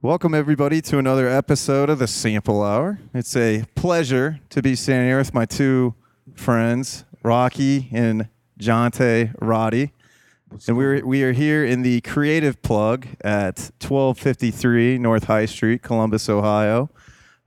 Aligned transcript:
Welcome, 0.00 0.32
everybody, 0.32 0.80
to 0.82 0.98
another 0.98 1.26
episode 1.26 1.90
of 1.90 1.98
the 1.98 2.06
Sample 2.06 2.62
Hour. 2.62 3.00
It's 3.12 3.34
a 3.34 3.64
pleasure 3.74 4.38
to 4.50 4.62
be 4.62 4.76
standing 4.76 5.08
here 5.08 5.18
with 5.18 5.34
my 5.34 5.44
two 5.44 5.96
friends, 6.36 7.04
Rocky 7.24 7.88
and 7.90 8.28
Jonte 8.60 9.34
Roddy. 9.40 9.92
And 10.68 10.76
we're, 10.76 11.04
we 11.04 11.24
are 11.24 11.32
here 11.32 11.64
in 11.64 11.82
the 11.82 12.00
Creative 12.02 12.62
Plug 12.62 13.08
at 13.22 13.58
1253 13.80 14.98
North 14.98 15.24
High 15.24 15.46
Street, 15.46 15.82
Columbus, 15.82 16.28
Ohio. 16.28 16.90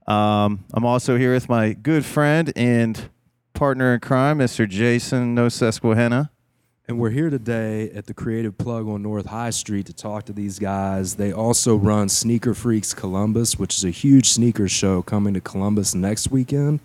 Um, 0.06 0.66
I'm 0.74 0.84
also 0.84 1.16
here 1.16 1.32
with 1.32 1.48
my 1.48 1.72
good 1.72 2.04
friend 2.04 2.52
and 2.54 3.08
partner 3.54 3.94
in 3.94 4.00
crime, 4.00 4.40
Mr. 4.40 4.68
Jason 4.68 5.34
No 5.34 5.48
Susquehanna. 5.48 6.30
And 6.88 6.98
we're 6.98 7.10
here 7.10 7.30
today 7.30 7.90
at 7.90 8.06
the 8.06 8.14
Creative 8.14 8.58
Plug 8.58 8.88
on 8.88 9.04
North 9.04 9.26
High 9.26 9.50
Street 9.50 9.86
to 9.86 9.92
talk 9.92 10.24
to 10.24 10.32
these 10.32 10.58
guys. 10.58 11.14
They 11.14 11.32
also 11.32 11.76
run 11.76 12.08
Sneaker 12.08 12.54
Freaks 12.54 12.92
Columbus, 12.92 13.56
which 13.56 13.76
is 13.76 13.84
a 13.84 13.90
huge 13.90 14.30
sneaker 14.30 14.68
show 14.68 15.00
coming 15.00 15.32
to 15.34 15.40
Columbus 15.40 15.94
next 15.94 16.32
weekend. 16.32 16.80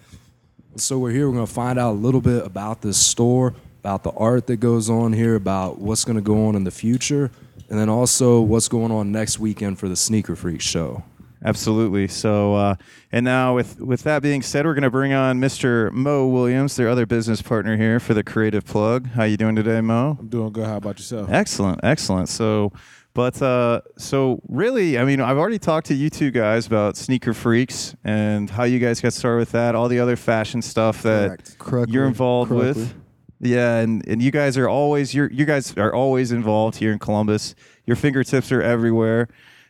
So 0.76 1.00
we're 1.00 1.10
here, 1.10 1.28
we're 1.28 1.34
going 1.34 1.48
to 1.48 1.52
find 1.52 1.80
out 1.80 1.94
a 1.94 1.98
little 1.98 2.22
bit 2.22 2.46
about 2.46 2.84
this 2.84 3.00
store, 3.00 3.56
about 3.80 4.04
the 4.04 4.12
art 4.12 4.46
that 4.48 4.58
goes 4.58 4.88
on 4.88 5.14
here, 5.14 5.34
about 5.34 5.80
what's 5.80 6.06
going 6.06 6.18
to 6.18 6.22
go 6.22 6.46
on 6.48 6.56
in 6.56 6.64
the 6.64 6.72
future, 6.72 7.32
and 7.68 7.80
then 7.80 7.90
also 7.90 8.40
what's 8.40 8.68
going 8.68 8.92
on 8.92 9.12
next 9.12 9.40
weekend 9.40 9.80
for 9.80 9.90
the 9.90 9.96
Sneaker 9.96 10.36
Freaks 10.36 10.64
show. 10.64 11.04
Absolutely. 11.44 12.08
So, 12.08 12.56
uh, 12.56 12.76
and 13.12 13.24
now 13.24 13.56
with 13.56 13.80
with 13.80 14.04
that 14.04 14.22
being 14.22 14.42
said, 14.42 14.66
we're 14.66 14.74
going 14.74 14.84
to 14.84 14.90
bring 14.90 15.14
on 15.14 15.40
Mr. 15.40 15.92
Mo 15.92 16.28
Williams, 16.28 16.76
their 16.76 16.90
other 16.90 17.06
business 17.06 17.42
partner 17.42 17.78
here 17.78 18.00
for 18.00 18.14
the 18.14 18.24
Creative 18.24 18.66
Plug. 18.66 19.08
How 19.08 19.24
you 19.24 19.38
doing 19.38 19.56
today, 19.56 19.82
Mo? 19.82 20.18
I'm 20.20 20.28
doing 20.28 20.52
good. 20.52 20.66
How 20.66 20.78
about 20.78 20.98
yourself? 20.98 21.30
Excellent, 21.32 21.80
excellent. 21.84 22.30
So, 22.30 22.72
but 23.14 23.40
uh, 23.42 23.82
so 23.98 24.42
really, 24.48 24.98
I 24.98 25.06
mean, 25.06 25.22
I've 25.22 25.38
already 25.38 25.60
talked 25.60 25.88
to 25.88 25.94
you 25.94 26.10
two 26.10 26.32
guys 26.32 26.66
about 26.68 26.98
sneaker 26.98 27.34
freaks 27.34 27.96
and 28.04 28.50
how 28.50 28.64
you 28.64 28.80
guys 28.80 29.00
got 29.00 29.14
started 29.14 29.40
with 29.40 29.52
that, 29.52 29.76
all 29.76 29.88
the 29.88 30.00
other 30.00 30.16
fashion 30.16 30.62
stuff 30.62 31.04
that. 31.04 31.56
Correctly. 31.60 31.94
you're 31.94 32.08
involved 32.08 32.50
Correctly. 32.50 32.84
with. 32.84 32.94
Yeah, 33.40 33.78
and, 33.78 34.06
and 34.08 34.22
you 34.22 34.32
guys 34.32 34.58
are 34.58 34.68
always 34.68 35.14
you're 35.14 35.32
you 35.32 35.46
guys 35.46 35.78
are 35.78 35.94
always 35.94 36.32
involved 36.32 36.78
here 36.78 36.92
in 36.92 36.98
Columbus. 36.98 37.54
Your 37.86 37.96
fingertips 37.96 38.52
are 38.52 38.62
everywhere. 38.62 39.28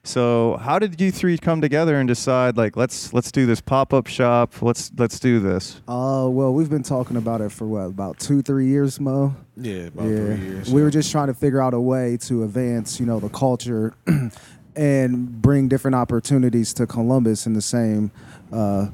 So 0.07 0.57
how 0.61 0.79
did 0.79 1.01
you 1.01 1.11
three 1.11 1.37
come 1.37 1.59
together 1.59 1.97
and 1.97 2.07
decide 2.07 2.55
like 2.55 2.77
let's 2.77 3.13
let's 3.13 3.29
do 3.29 3.45
this 3.45 3.59
pop 3.59 3.93
up 3.93 4.07
shop? 4.07 4.61
Let's 4.61 4.89
let's 4.97 5.19
do 5.19 5.41
this. 5.41 5.81
Uh, 5.87 6.27
well, 6.29 6.53
we've 6.53 6.69
been 6.69 6.83
talking 6.83 7.17
about 7.17 7.41
it 7.41 7.51
for 7.51 7.67
what 7.67 7.81
about 7.81 8.17
two, 8.17 8.41
three 8.41 8.67
years, 8.67 9.01
Mo. 9.01 9.35
Yeah, 9.57 9.87
about 9.87 10.07
yeah, 10.07 10.15
three 10.15 10.35
years. 10.37 10.71
we 10.71 10.81
were 10.81 10.89
just 10.89 11.11
trying 11.11 11.27
to 11.27 11.33
figure 11.33 11.61
out 11.61 11.73
a 11.73 11.79
way 11.79 12.15
to 12.21 12.43
advance, 12.43 13.01
you 13.01 13.05
know, 13.05 13.19
the 13.19 13.27
culture 13.27 13.93
and 14.77 15.41
bring 15.41 15.67
different 15.67 15.95
opportunities 15.95 16.73
to 16.75 16.87
Columbus 16.87 17.45
in 17.45 17.51
the 17.51 17.61
same 17.61 18.11
uh, 18.53 18.87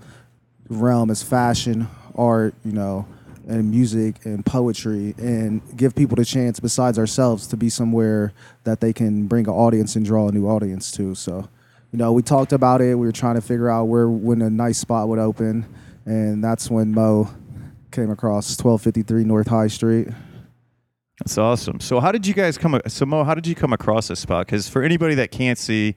realm 0.68 1.12
as 1.12 1.22
fashion, 1.22 1.88
art, 2.16 2.56
you 2.66 2.72
know, 2.72 3.06
and 3.48 3.70
music 3.70 4.26
and 4.26 4.46
poetry, 4.46 5.16
and 5.18 5.62
give 5.76 5.96
people 5.96 6.16
the 6.16 6.26
chance, 6.26 6.60
besides 6.60 6.98
ourselves, 6.98 7.48
to 7.48 7.58
be 7.58 7.70
somewhere 7.70 8.34
that 8.64 8.80
they 8.80 8.94
can 8.94 9.28
bring 9.28 9.48
an 9.48 9.54
audience 9.54 9.96
and 9.96 10.06
draw 10.06 10.30
a 10.30 10.32
new 10.32 10.48
audience 10.48 10.92
to. 10.92 11.16
So, 11.16 11.50
you 11.92 12.00
know, 12.00 12.12
we 12.12 12.22
talked 12.22 12.54
about 12.54 12.82
it. 12.82 12.96
We 12.96 13.06
were 13.06 13.12
trying 13.12 13.36
to 13.36 13.42
figure 13.42 13.70
out 13.70 13.86
where 13.86 14.08
when 14.08 14.42
a 14.42 14.50
nice 14.50 14.78
spot 14.78 15.08
would 15.10 15.20
open, 15.20 15.66
and 16.06 16.44
that's 16.44 16.70
when 16.70 16.92
Mo 16.92 17.30
came 17.92 18.10
across 18.10 18.50
1253 18.58 19.24
North 19.24 19.48
High 19.48 19.68
Street. 19.68 20.08
That's 21.20 21.38
awesome. 21.38 21.80
So 21.80 22.00
how 22.00 22.12
did 22.12 22.26
you 22.26 22.34
guys 22.34 22.58
come? 22.58 22.80
So 22.88 23.06
Mo, 23.06 23.24
how 23.24 23.36
did 23.36 23.48
you 23.48 23.56
come 23.56 23.72
across 23.72 24.08
this 24.08 24.20
spot? 24.20 24.46
Because 24.46 24.68
for 24.68 24.84
anybody 24.84 25.16
that 25.16 25.32
can't 25.32 25.58
see, 25.58 25.96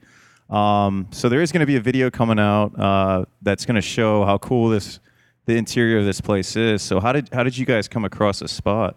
um, 0.49 1.07
so 1.11 1.27
there 1.27 1.41
is 1.41 1.51
going 1.51 1.61
to 1.61 1.65
be 1.65 1.75
a 1.75 1.81
video 1.81 2.09
coming 2.09 2.39
out 2.39 2.79
uh, 2.79 3.25
that's 3.41 3.65
going 3.65 3.75
to 3.75 3.81
show 3.81 4.23
how 4.25 4.37
cool 4.37 4.69
this 4.69 4.99
the 5.47 5.55
interior 5.55 5.97
of 5.97 6.05
this 6.05 6.21
place 6.21 6.55
is. 6.55 6.83
So 6.83 6.99
how 6.99 7.13
did 7.13 7.29
how 7.33 7.41
did 7.41 7.57
you 7.57 7.65
guys 7.65 7.87
come 7.87 8.05
across 8.05 8.39
this 8.39 8.51
spot? 8.51 8.95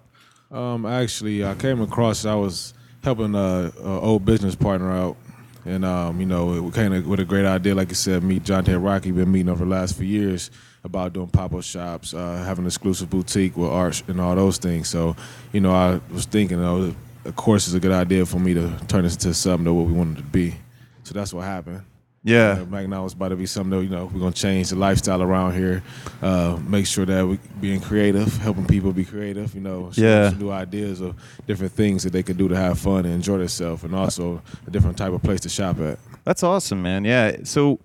Um, 0.51 0.85
actually, 0.85 1.45
I 1.45 1.55
came 1.55 1.81
across. 1.81 2.27
I 2.27 2.35
was 2.35 2.75
helping 3.03 3.35
a, 3.35 3.73
a 3.83 4.01
old 4.01 4.25
business 4.25 4.57
partner 4.57 4.93
out, 4.93 5.17
and 5.65 5.85
um, 5.85 6.21
you 6.21 6.27
know, 6.27 6.67
it 6.67 6.75
came 6.75 7.09
with 7.09 7.21
a 7.21 7.25
great 7.25 7.47
idea. 7.47 7.75
Like 7.75 7.89
you 7.89 7.95
said, 7.95 8.23
meet 8.23 8.43
John 8.43 8.65
Ted 8.65 8.77
Rocky. 8.77 9.13
Been 9.13 9.31
meeting 9.33 9.49
over 9.49 9.65
the 9.65 9.71
last 9.71 9.97
few 9.97 10.07
years 10.07 10.51
about 10.83 11.13
doing 11.13 11.29
pop 11.29 11.55
up 11.55 11.63
shops, 11.63 12.15
uh, 12.15 12.43
having 12.45 12.65
an 12.65 12.67
exclusive 12.67 13.09
boutique 13.09 13.57
with 13.57 13.71
art 13.71 14.03
and 14.09 14.21
all 14.21 14.35
those 14.35 14.59
things. 14.59 14.89
So, 14.89 15.15
you 15.53 15.61
know, 15.61 15.73
I 15.73 16.01
was 16.13 16.25
thinking, 16.25 16.59
know, 16.59 16.95
of 17.25 17.37
course, 17.37 17.67
it's 17.67 17.75
a 17.75 17.81
good 17.81 17.93
idea 17.93 18.25
for 18.25 18.39
me 18.39 18.55
to 18.55 18.73
turn 18.89 19.05
this 19.05 19.15
into 19.15 19.35
something 19.35 19.67
to 19.67 19.75
what 19.75 19.87
we 19.87 19.93
wanted 19.93 20.17
to 20.17 20.23
be. 20.23 20.57
So 21.05 21.15
that's 21.15 21.33
what 21.35 21.45
happened. 21.45 21.83
Yeah. 22.23 22.59
Uh, 22.61 22.65
Back 22.65 22.87
now 22.89 23.05
it's 23.07 23.15
about 23.15 23.29
to 23.29 23.37
be 23.37 23.47
something 23.47 23.79
that, 23.79 23.83
you 23.85 23.91
know, 23.91 24.05
we're 24.13 24.21
going 24.21 24.33
to 24.33 24.39
change 24.41 24.69
the 24.71 24.77
lifestyle 24.77 25.23
around 25.23 25.55
here, 25.55 25.83
uh, 26.21 26.59
make 26.69 26.87
sure 26.87 27.07
that 27.07 27.27
we're 27.27 27.39
being 27.61 27.81
creative, 27.81 28.37
helping 28.39 28.67
people 28.67 28.93
be 28.93 29.05
creative, 29.07 29.55
you 29.55 29.61
know, 29.63 29.91
Yeah. 29.95 30.31
some 30.31 30.39
new 30.39 30.51
ideas 30.51 31.01
of 31.01 31.15
different 31.47 31.73
things 31.73 32.03
that 32.05 32.13
they 32.13 32.23
can 32.23 32.37
do 32.37 32.47
to 32.49 32.57
have 32.57 32.79
fun 32.79 33.07
and 33.07 33.15
enjoy 33.15 33.39
themselves 33.39 33.85
and 33.85 33.95
also 33.95 34.43
a 34.67 34.71
different 34.71 34.99
type 34.99 35.13
of 35.13 35.23
place 35.23 35.41
to 35.41 35.49
shop 35.49 35.81
at. 35.81 35.99
That's 36.25 36.43
awesome, 36.43 36.83
man. 36.83 37.07
Yeah. 37.07 37.37
So 37.45 37.79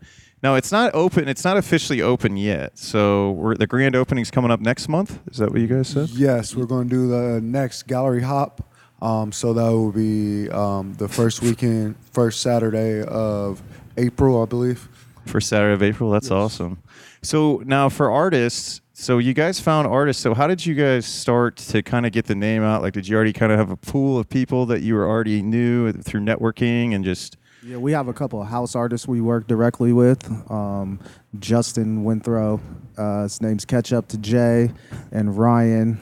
now 0.43 0.55
it's 0.55 0.71
not 0.71 0.93
open. 0.93 1.29
It's 1.29 1.45
not 1.45 1.55
officially 1.55 2.01
open 2.01 2.35
yet. 2.35 2.77
So 2.77 3.31
we're, 3.31 3.55
the 3.55 3.67
grand 3.67 3.95
opening's 3.95 4.31
coming 4.31 4.51
up 4.51 4.59
next 4.59 4.89
month. 4.89 5.17
Is 5.31 5.37
that 5.37 5.49
what 5.51 5.61
you 5.61 5.67
guys 5.67 5.87
said? 5.87 6.09
Yes, 6.09 6.53
we're 6.57 6.65
going 6.65 6.89
to 6.89 6.93
do 6.95 7.07
the 7.07 7.39
next 7.41 7.83
gallery 7.83 8.21
hop. 8.21 8.69
Um, 9.01 9.31
so 9.31 9.53
that 9.53 9.69
will 9.71 9.91
be 9.93 10.49
um, 10.49 10.93
the 10.95 11.07
first 11.07 11.41
weekend, 11.41 11.95
first 12.11 12.41
Saturday 12.41 13.01
of 13.03 13.61
April, 13.97 14.41
I 14.41 14.45
believe. 14.45 14.87
First 15.25 15.49
Saturday 15.49 15.73
of 15.73 15.81
April. 15.81 16.11
That's 16.11 16.31
awesome. 16.31 16.81
So 17.21 17.63
now 17.65 17.89
for 17.89 18.11
artists, 18.11 18.81
so 18.93 19.17
you 19.17 19.33
guys 19.33 19.59
found 19.59 19.87
artists. 19.87 20.21
So 20.21 20.33
how 20.33 20.47
did 20.47 20.65
you 20.65 20.75
guys 20.75 21.05
start 21.05 21.57
to 21.57 21.81
kind 21.81 22.05
of 22.05 22.11
get 22.11 22.25
the 22.25 22.35
name 22.35 22.63
out? 22.63 22.81
Like, 22.81 22.93
did 22.93 23.07
you 23.07 23.15
already 23.15 23.33
kind 23.33 23.51
of 23.51 23.57
have 23.57 23.71
a 23.71 23.75
pool 23.75 24.19
of 24.19 24.29
people 24.29 24.65
that 24.67 24.81
you 24.81 24.95
were 24.95 25.07
already 25.07 25.41
knew 25.41 25.91
through 25.91 26.21
networking 26.21 26.93
and 26.93 27.03
just? 27.03 27.37
Yeah, 27.63 27.77
we 27.77 27.93
have 27.93 28.07
a 28.07 28.13
couple 28.13 28.39
of 28.41 28.47
house 28.47 28.75
artists 28.75 29.07
we 29.07 29.21
work 29.21 29.47
directly 29.47 29.91
with. 29.91 30.23
Um, 30.51 30.99
Justin 31.39 32.03
Winthrow, 32.05 32.61
uh, 32.95 33.23
his 33.23 33.41
name's 33.41 33.65
Catch 33.65 33.91
Up 33.91 34.07
to 34.09 34.19
Jay, 34.19 34.71
and 35.11 35.35
Ryan, 35.35 35.99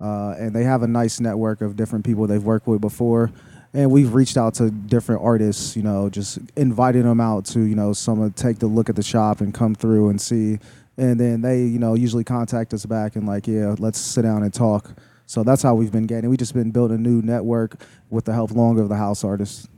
uh, 0.00 0.36
and 0.38 0.54
they 0.54 0.62
have 0.62 0.84
a 0.84 0.86
nice 0.86 1.18
network 1.18 1.62
of 1.62 1.74
different 1.74 2.04
people 2.04 2.28
they've 2.28 2.42
worked 2.42 2.68
with 2.68 2.80
before. 2.80 3.32
And 3.72 3.90
we've 3.90 4.12
reached 4.14 4.36
out 4.36 4.54
to 4.54 4.70
different 4.70 5.22
artists, 5.22 5.76
you 5.76 5.82
know, 5.82 6.10
just 6.10 6.38
inviting 6.56 7.04
them 7.04 7.20
out 7.20 7.44
to, 7.46 7.60
you 7.60 7.76
know, 7.76 7.92
someone 7.92 8.32
take 8.32 8.58
the 8.58 8.66
look 8.66 8.88
at 8.88 8.96
the 8.96 9.02
shop 9.02 9.40
and 9.40 9.54
come 9.54 9.74
through 9.74 10.08
and 10.08 10.20
see. 10.20 10.58
And 10.96 11.18
then 11.20 11.40
they, 11.40 11.62
you 11.62 11.78
know, 11.78 11.94
usually 11.94 12.24
contact 12.24 12.74
us 12.74 12.84
back 12.84 13.14
and 13.14 13.26
like, 13.26 13.46
yeah, 13.46 13.76
let's 13.78 13.98
sit 13.98 14.22
down 14.22 14.42
and 14.42 14.52
talk. 14.52 14.90
So 15.26 15.44
that's 15.44 15.62
how 15.62 15.76
we've 15.76 15.92
been 15.92 16.06
getting. 16.06 16.28
We 16.28 16.36
just 16.36 16.54
been 16.54 16.72
building 16.72 16.96
a 16.96 17.00
new 17.00 17.22
network 17.22 17.80
with 18.10 18.24
the 18.24 18.32
help 18.32 18.50
longer 18.50 18.82
of 18.82 18.88
the 18.88 18.96
house 18.96 19.22
artists. 19.22 19.68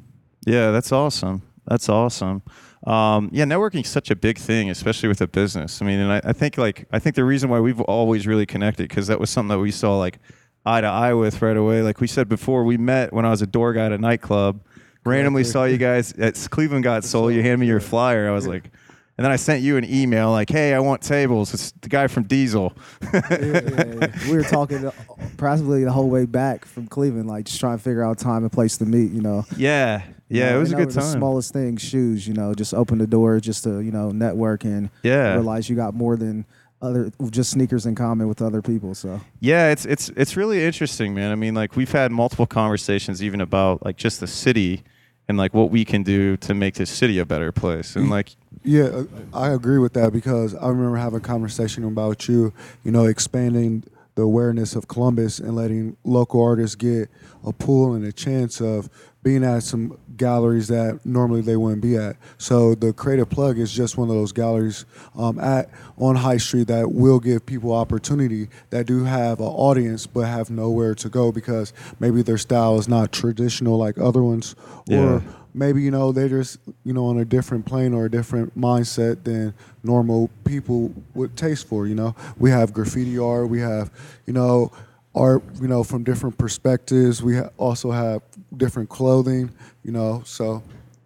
Yeah, 0.47 0.71
that's 0.71 0.91
awesome. 0.91 1.43
That's 1.67 1.89
awesome. 1.89 2.43
Um, 2.87 3.29
yeah, 3.33 3.45
networking 3.45 3.83
is 3.83 3.89
such 3.89 4.11
a 4.11 4.17
big 4.17 4.39
thing, 4.39 4.71
especially 4.71 5.09
with 5.09 5.21
a 5.21 5.29
business. 5.29 5.81
I 5.81 5.85
mean, 5.85 6.01
and 6.01 6.13
I, 6.13 6.21
I 6.25 6.33
think 6.33 6.59
like 6.59 6.89
I 6.91 6.99
think 6.99 7.15
the 7.15 7.25
reason 7.25 7.49
why 7.49 7.61
we've 7.61 7.81
always 7.83 8.27
really 8.27 8.47
connected 8.47 8.89
because 8.89 9.07
that 9.07 9.21
was 9.21 9.31
something 9.31 9.57
that 9.57 9.61
we 9.61 9.71
saw 9.71 9.99
like 9.99 10.19
eye 10.65 10.81
to 10.81 10.87
eye 10.87 11.15
with 11.15 11.43
right 11.43 11.57
away. 11.57 11.83
Like 11.83 12.01
we 12.01 12.07
said 12.07 12.29
before, 12.29 12.65
we 12.65 12.77
met 12.77 13.13
when 13.13 13.25
I 13.25 13.31
was 13.31 13.43
a 13.43 13.47
door 13.47 13.73
guy 13.73 13.87
at 13.87 13.93
a 13.93 13.99
nightclub. 13.99 14.61
Randomly 15.05 15.43
saw 15.45 15.65
you 15.65 15.79
guys 15.79 16.13
at 16.15 16.35
Cleveland 16.51 16.85
Got 16.85 17.05
Sole. 17.05 17.31
You 17.31 17.43
handed 17.43 17.59
me 17.59 17.67
your 17.67 17.81
flyer. 17.81 18.29
I 18.29 18.33
was 18.33 18.47
like, 18.47 18.71
and 19.19 19.25
then 19.25 19.33
I 19.33 19.37
sent 19.37 19.63
you 19.63 19.77
an 19.77 19.85
email 19.85 20.31
like, 20.31 20.49
"Hey, 20.49 20.73
I 20.75 20.79
want 20.79 21.03
tables." 21.03 21.53
It's 21.53 21.73
the 21.83 21.89
guy 21.89 22.07
from 22.07 22.23
Diesel. 22.23 22.73
yeah, 23.13 23.21
yeah, 23.31 23.61
yeah. 24.01 24.31
We 24.31 24.37
were 24.37 24.45
talking 24.45 24.91
practically 25.37 25.83
the 25.85 25.91
whole 25.93 26.09
way 26.09 26.25
back 26.25 26.65
from 26.65 26.87
Cleveland, 26.87 27.29
like 27.29 27.47
just 27.47 27.59
trying 27.61 27.77
to 27.79 27.83
figure 27.83 28.03
out 28.05 28.19
time 28.19 28.43
and 28.45 28.53
place 28.53 28.77
to 28.79 28.85
meet. 28.87 29.11
You 29.11 29.23
know. 29.23 29.45
yeah, 29.57 30.03
You 30.29 30.41
yeah, 30.41 30.51
know, 30.51 30.57
it 30.57 30.61
was 30.61 30.73
a 30.73 30.77
good 30.77 30.89
that 30.91 30.95
The 30.95 31.03
smallest 31.03 31.53
thing, 31.53 31.77
shoes. 31.79 32.27
You 32.29 32.35
know, 32.35 32.55
just 32.55 32.73
open 32.73 32.99
the 32.99 33.07
door 33.09 33.41
just 33.41 33.65
to 33.65 33.81
you 33.81 33.91
know 33.91 34.11
network 34.11 34.65
and 34.65 34.89
Yeah. 35.03 35.35
realize 35.35 35.69
you 35.69 35.75
got 35.77 35.95
more 35.95 36.17
than 36.17 36.47
other 36.83 37.11
just 37.31 37.53
sneakers 37.53 37.87
in 37.87 37.95
common 37.95 38.29
with 38.29 38.43
other 38.43 38.61
people. 38.61 38.95
So 38.95 39.21
Yeah, 39.41 39.71
it's 39.71 39.87
it's 39.87 40.11
it's 40.11 40.37
really 40.37 40.65
interesting, 40.65 41.15
man. 41.15 41.31
I 41.31 41.37
mean, 41.37 41.55
like 41.55 41.77
we've 41.77 41.93
had 41.93 42.13
multiple 42.13 42.47
conversations 42.47 43.23
even 43.23 43.41
about 43.41 43.85
like 43.85 43.97
just 43.97 44.21
the 44.21 44.27
city 44.27 44.83
and 45.29 45.39
like 45.39 45.55
what 45.55 45.71
we 45.71 45.85
can 45.85 46.03
do 46.03 46.37
to 46.39 46.53
make 46.53 46.75
this 46.75 46.91
city 46.91 47.19
a 47.19 47.25
better 47.25 47.53
place. 47.53 47.97
And 47.97 48.11
like 48.11 48.37
Yeah, 48.65 48.85
uh, 48.85 49.05
I 49.33 49.51
agree 49.51 49.79
with 49.79 49.93
that 49.95 50.13
because 50.13 50.55
I 50.55 50.69
remember 50.69 50.97
having 50.97 51.19
a 51.19 51.23
conversation 51.23 51.85
about 51.85 52.29
you, 52.29 52.53
you 52.85 52.91
know, 52.91 53.05
expanding 53.05 53.85
the 54.15 54.23
awareness 54.23 54.75
of 54.75 54.89
Columbus 54.89 55.39
and 55.39 55.57
letting 55.57 55.97
local 56.05 56.43
artists 56.43 56.77
get 56.77 57.09
a 57.47 57.53
pool 57.53 57.95
and 57.95 58.05
a 58.05 58.13
chance 58.13 58.61
of 58.61 58.91
being 59.23 59.45
at 59.45 59.63
some 59.63 59.97
galleries 60.17 60.69
that 60.69 60.99
normally 61.05 61.41
they 61.41 61.57
wouldn't 61.57 61.81
be 61.83 61.97
at. 61.97 62.17
So 62.39 62.75
the 62.75 62.93
Creative 62.93 63.29
Plug 63.29 63.59
is 63.59 63.73
just 63.73 63.97
one 63.97 64.09
of 64.09 64.15
those 64.17 64.33
galleries 64.33 64.85
um, 65.17 65.39
at 65.39 65.71
on 65.97 66.17
High 66.17 66.37
Street 66.39 66.67
that 66.69 66.91
will 66.93 67.21
give 67.21 67.47
people 67.47 67.73
opportunity 67.73 68.49
that 68.71 68.87
do 68.87 69.05
have 69.05 69.39
an 69.41 69.47
audience 69.47 70.07
but 70.07 70.23
have 70.23 70.51
nowhere 70.51 70.95
to 70.97 71.09
go 71.09 71.31
because 71.33 71.73
maybe 72.01 72.23
their 72.23 72.39
style 72.39 72.79
is 72.79 72.89
not 72.89 73.13
traditional 73.13 73.79
like 73.79 73.97
other 73.99 74.23
ones, 74.23 74.57
Yeah. 74.87 74.99
or 74.99 75.23
maybe 75.55 75.83
you 75.83 75.91
know 75.91 76.13
they're 76.13 76.29
just 76.29 76.59
you 76.85 76.93
know 76.93 77.05
on 77.07 77.19
a 77.19 77.25
different 77.25 77.65
plane 77.67 77.95
or 77.95 78.07
a 78.07 78.11
different 78.11 78.59
mindset 78.59 79.23
than 79.25 79.55
normal 79.85 80.31
people 80.45 80.93
would 81.15 81.37
taste 81.37 81.69
for. 81.69 81.87
You 81.87 81.95
know, 81.95 82.17
we 82.39 82.51
have 82.51 82.73
graffiti 82.73 83.19
art, 83.19 83.49
we 83.49 83.61
have 83.61 83.91
you 84.27 84.33
know 84.33 84.73
art 85.15 85.43
you 85.61 85.69
know 85.69 85.85
from 85.85 86.03
different 86.05 86.39
perspectives. 86.39 87.23
We 87.23 87.37
ha- 87.37 87.51
also 87.59 87.91
have 87.91 88.23
different 88.57 88.89
clothing. 88.89 89.51
You 89.83 89.93
know, 89.93 90.23
so 90.25 90.63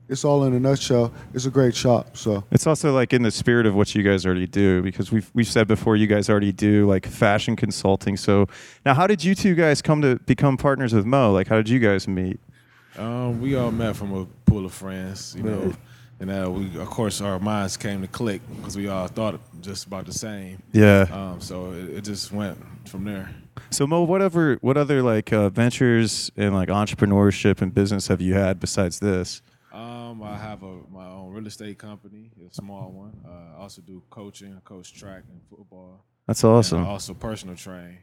it's 0.09 0.25
all 0.25 0.45
in 0.45 0.55
a 0.55 0.61
nutshell. 0.61 1.13
It's 1.35 1.47
a 1.47 1.51
great 1.51 1.75
shop. 1.75 2.17
So 2.17 2.45
It's 2.51 2.67
also 2.67 2.95
like 2.95 3.13
in 3.13 3.23
the 3.23 3.31
spirit 3.31 3.67
of 3.67 3.75
what 3.75 3.95
you 3.95 4.03
guys 4.03 4.25
already 4.25 4.47
do 4.47 4.83
because 4.83 5.11
we've 5.11 5.31
we've 5.35 5.49
said 5.49 5.67
before 5.67 5.97
you 5.97 6.07
guys 6.07 6.31
already 6.31 6.53
do 6.53 6.87
like 6.87 7.07
fashion 7.07 7.57
consulting. 7.57 8.17
So 8.17 8.47
now, 8.85 8.95
how 8.95 9.07
did 9.07 9.25
you 9.25 9.35
two 9.35 9.55
guys 9.55 9.83
come 9.83 10.03
to 10.03 10.17
become 10.27 10.57
partners 10.57 10.93
with 10.95 11.07
Mo? 11.07 11.33
Like, 11.33 11.49
how 11.49 11.57
did 11.57 11.69
you 11.69 11.79
guys 11.79 12.07
meet? 12.07 12.39
Um, 12.97 13.41
we 13.41 13.57
all 13.57 13.71
met 13.71 13.97
from 13.97 14.15
a 14.15 14.25
pool 14.49 14.65
of 14.65 14.73
friends, 14.73 15.35
you 15.37 15.43
know, 15.43 15.75
and 16.19 16.31
uh, 16.31 16.51
we, 16.51 16.81
of 16.81 16.89
course, 16.89 17.21
our 17.21 17.39
minds 17.39 17.77
came 17.77 18.01
to 18.01 18.09
click 18.09 18.41
because 18.57 18.75
we 18.75 18.89
all 18.89 19.07
thought 19.07 19.39
just 19.61 19.87
about 19.87 20.07
the 20.07 20.15
same. 20.15 20.63
Yeah. 20.73 21.07
Um, 21.11 21.41
so 21.41 21.73
it, 21.73 21.91
it 21.91 22.05
just 22.05 22.33
went 22.33 22.57
from 22.89 23.05
there. 23.05 23.29
So 23.71 23.87
Mo, 23.87 24.03
whatever, 24.03 24.57
what 24.61 24.77
other 24.77 25.03
like 25.03 25.33
uh, 25.33 25.49
ventures 25.51 26.31
and 26.37 26.55
like 26.55 26.69
entrepreneurship 26.69 27.61
and 27.63 27.73
business 27.75 28.09
have 28.09 28.21
you 28.21 28.35
had 28.35 28.61
besides 28.61 28.99
this? 29.01 29.43
Um, 29.73 30.23
I 30.23 30.37
have 30.39 30.63
a 30.63 30.79
my 30.91 31.07
own 31.07 31.33
real 31.33 31.47
estate 31.47 31.79
company, 31.79 32.31
a 32.51 32.55
small 32.55 32.91
one. 32.91 33.13
Uh, 33.27 33.59
I 33.59 33.63
also 33.63 33.83
do 33.83 34.03
coaching, 34.09 34.55
I 34.57 34.61
coach 34.61 34.95
track 34.95 35.25
and 35.31 35.41
football. 35.51 36.05
That's 36.27 36.43
And 36.45 36.53
awesome. 36.55 36.85
I 36.85 36.89
also 36.89 37.13
personal 37.15 37.57
train, 37.57 37.99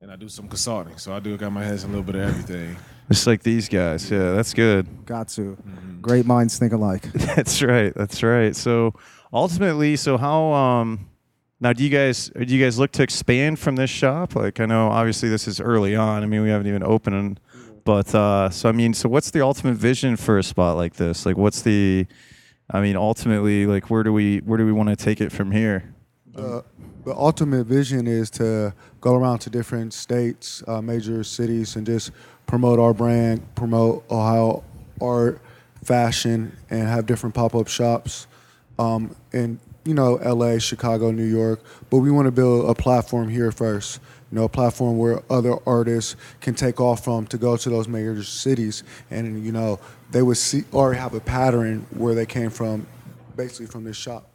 and 0.00 0.10
I 0.10 0.16
do 0.16 0.28
some 0.28 0.48
consulting. 0.48 0.98
So 0.98 1.12
I 1.14 1.20
do 1.20 1.36
got 1.36 1.52
my 1.52 1.64
hands 1.64 1.84
in 1.84 1.90
a 1.90 1.92
little 1.92 2.04
bit 2.04 2.16
of 2.16 2.28
everything. 2.28 2.76
Just 3.10 3.26
like 3.26 3.42
these 3.42 3.68
guys. 3.68 4.10
Yeah, 4.10 4.32
that's 4.32 4.52
good. 4.52 5.06
Got 5.06 5.28
to. 5.30 5.56
Mm-hmm. 5.56 6.00
Great 6.00 6.26
minds 6.26 6.58
think 6.58 6.72
alike. 6.72 7.10
That's 7.12 7.62
right. 7.62 7.92
That's 7.94 8.22
right. 8.22 8.54
So 8.54 8.94
ultimately, 9.32 9.96
so 9.96 10.18
how 10.18 10.52
um 10.52 11.08
now 11.60 11.72
do 11.72 11.82
you 11.82 11.90
guys 11.90 12.30
do 12.30 12.44
you 12.44 12.62
guys 12.62 12.78
look 12.78 12.92
to 12.92 13.02
expand 13.02 13.58
from 13.58 13.76
this 13.76 13.90
shop? 13.90 14.34
Like 14.34 14.60
I 14.60 14.66
know 14.66 14.88
obviously 14.88 15.28
this 15.28 15.48
is 15.48 15.60
early 15.60 15.94
on. 15.96 16.22
I 16.22 16.26
mean 16.26 16.42
we 16.42 16.50
haven't 16.50 16.66
even 16.66 16.82
opened 16.82 17.40
but 17.84 18.14
uh 18.14 18.50
so 18.50 18.68
I 18.68 18.72
mean 18.72 18.94
so 18.94 19.08
what's 19.08 19.30
the 19.30 19.42
ultimate 19.42 19.76
vision 19.76 20.16
for 20.16 20.38
a 20.38 20.42
spot 20.42 20.76
like 20.76 20.94
this? 20.94 21.26
Like 21.26 21.36
what's 21.36 21.62
the 21.62 22.06
I 22.70 22.80
mean 22.80 22.96
ultimately 22.96 23.66
like 23.66 23.90
where 23.90 24.02
do 24.02 24.12
we 24.12 24.38
where 24.38 24.58
do 24.58 24.66
we 24.66 24.72
want 24.72 24.88
to 24.88 24.96
take 24.96 25.20
it 25.20 25.32
from 25.32 25.52
here? 25.52 25.94
the, 26.38 26.64
the 27.04 27.14
ultimate 27.14 27.66
vision 27.66 28.06
is 28.06 28.30
to 28.30 28.72
go 29.00 29.14
around 29.14 29.40
to 29.40 29.50
different 29.50 29.92
states, 29.92 30.62
uh, 30.66 30.80
major 30.80 31.24
cities, 31.24 31.76
and 31.76 31.86
just 31.86 32.12
promote 32.46 32.78
our 32.78 32.94
brand, 32.94 33.42
promote 33.54 34.04
Ohio 34.10 34.64
art, 35.00 35.40
fashion, 35.82 36.56
and 36.70 36.88
have 36.88 37.06
different 37.06 37.34
pop 37.34 37.54
up 37.54 37.68
shops 37.68 38.26
um, 38.78 39.14
you 39.88 39.94
know 39.94 40.16
L.A., 40.18 40.60
Chicago, 40.60 41.10
New 41.10 41.24
York. 41.24 41.60
But 41.88 41.98
we 41.98 42.10
want 42.10 42.26
to 42.26 42.30
build 42.30 42.68
a 42.68 42.74
platform 42.74 43.28
here 43.30 43.50
first. 43.50 44.00
You 44.30 44.36
know, 44.36 44.44
a 44.44 44.48
platform 44.48 44.98
where 44.98 45.22
other 45.30 45.54
artists 45.66 46.14
can 46.42 46.54
take 46.54 46.78
off 46.78 47.02
from 47.02 47.26
to 47.28 47.38
go 47.38 47.56
to 47.56 47.70
those 47.70 47.88
major 47.88 48.22
cities, 48.22 48.84
and 49.10 49.42
you 49.44 49.50
know 49.50 49.80
they 50.10 50.20
would 50.20 50.36
see 50.36 50.64
or 50.72 50.92
have 50.92 51.14
a 51.14 51.20
pattern 51.20 51.86
where 51.96 52.14
they 52.14 52.26
came 52.26 52.50
from, 52.50 52.86
basically 53.34 53.66
from 53.66 53.84
this 53.84 53.96
shop. 53.96 54.28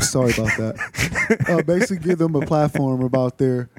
Sorry 0.00 0.32
about 0.32 0.56
that. 0.58 1.46
uh, 1.48 1.62
basically, 1.62 2.06
give 2.06 2.18
them 2.18 2.34
a 2.34 2.44
platform 2.44 3.02
about 3.02 3.38
their 3.38 3.70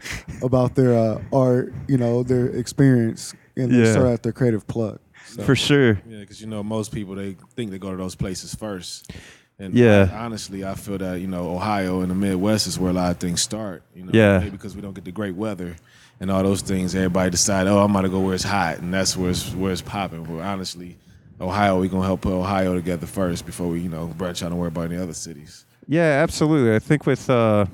about 0.41 0.73
their 0.73 0.95
uh, 0.97 1.21
art, 1.31 1.71
you 1.87 1.97
know, 1.97 2.23
their 2.23 2.47
experience, 2.47 3.35
and 3.55 3.71
Yeah. 3.71 3.91
start 3.91 4.07
out 4.07 4.23
their 4.23 4.33
creative 4.33 4.65
plug. 4.67 4.99
So, 5.27 5.43
For 5.43 5.55
sure. 5.55 6.01
Yeah, 6.09 6.21
because 6.21 6.41
you 6.41 6.47
know 6.47 6.63
most 6.63 6.91
people 6.91 7.13
they 7.13 7.35
think 7.55 7.69
they 7.69 7.77
go 7.77 7.91
to 7.91 7.97
those 7.97 8.15
places 8.15 8.55
first. 8.55 9.11
And 9.59 9.73
Yeah. 9.73 10.09
honestly, 10.13 10.63
I 10.63 10.73
feel 10.75 10.97
that 10.99 11.19
you 11.19 11.27
know 11.27 11.49
Ohio 11.55 12.01
and 12.01 12.09
the 12.09 12.15
Midwest 12.15 12.65
is 12.67 12.79
where 12.79 12.91
a 12.91 12.93
lot 12.93 13.11
of 13.11 13.17
things 13.17 13.41
start. 13.41 13.83
You 13.95 14.03
know, 14.05 14.11
Yeah. 14.13 14.39
maybe 14.39 14.51
because 14.51 14.75
we 14.75 14.81
don't 14.81 14.93
get 14.93 15.03
the 15.05 15.11
great 15.11 15.35
weather 15.35 15.75
and 16.21 16.31
all 16.31 16.41
those 16.43 16.61
things. 16.61 16.95
Everybody 16.95 17.31
decide, 17.31 17.67
oh, 17.67 17.79
I'm 17.79 17.91
gonna 17.93 18.09
go 18.09 18.21
where 18.21 18.35
it's 18.35 18.43
hot, 18.43 18.79
and 18.79 18.93
that's 18.93 19.17
where 19.17 19.31
it's 19.31 19.53
where 19.53 19.71
it's 19.71 19.81
popping. 19.81 20.23
But 20.23 20.39
honestly, 20.43 20.97
Ohio, 21.41 21.79
we're 21.79 21.89
gonna 21.89 22.05
help 22.05 22.21
put 22.21 22.33
Ohio 22.33 22.73
together 22.73 23.05
first 23.05 23.45
before 23.45 23.67
we 23.67 23.79
you 23.81 23.89
know 23.89 24.07
branch 24.07 24.41
out 24.43 24.51
and 24.51 24.59
worry 24.59 24.69
about 24.69 24.91
any 24.91 24.97
other 25.01 25.13
cities. 25.13 25.65
Yeah, 25.87 26.21
absolutely. 26.23 26.75
I 26.75 26.79
think 26.79 27.05
with 27.05 27.29
uh, 27.29 27.65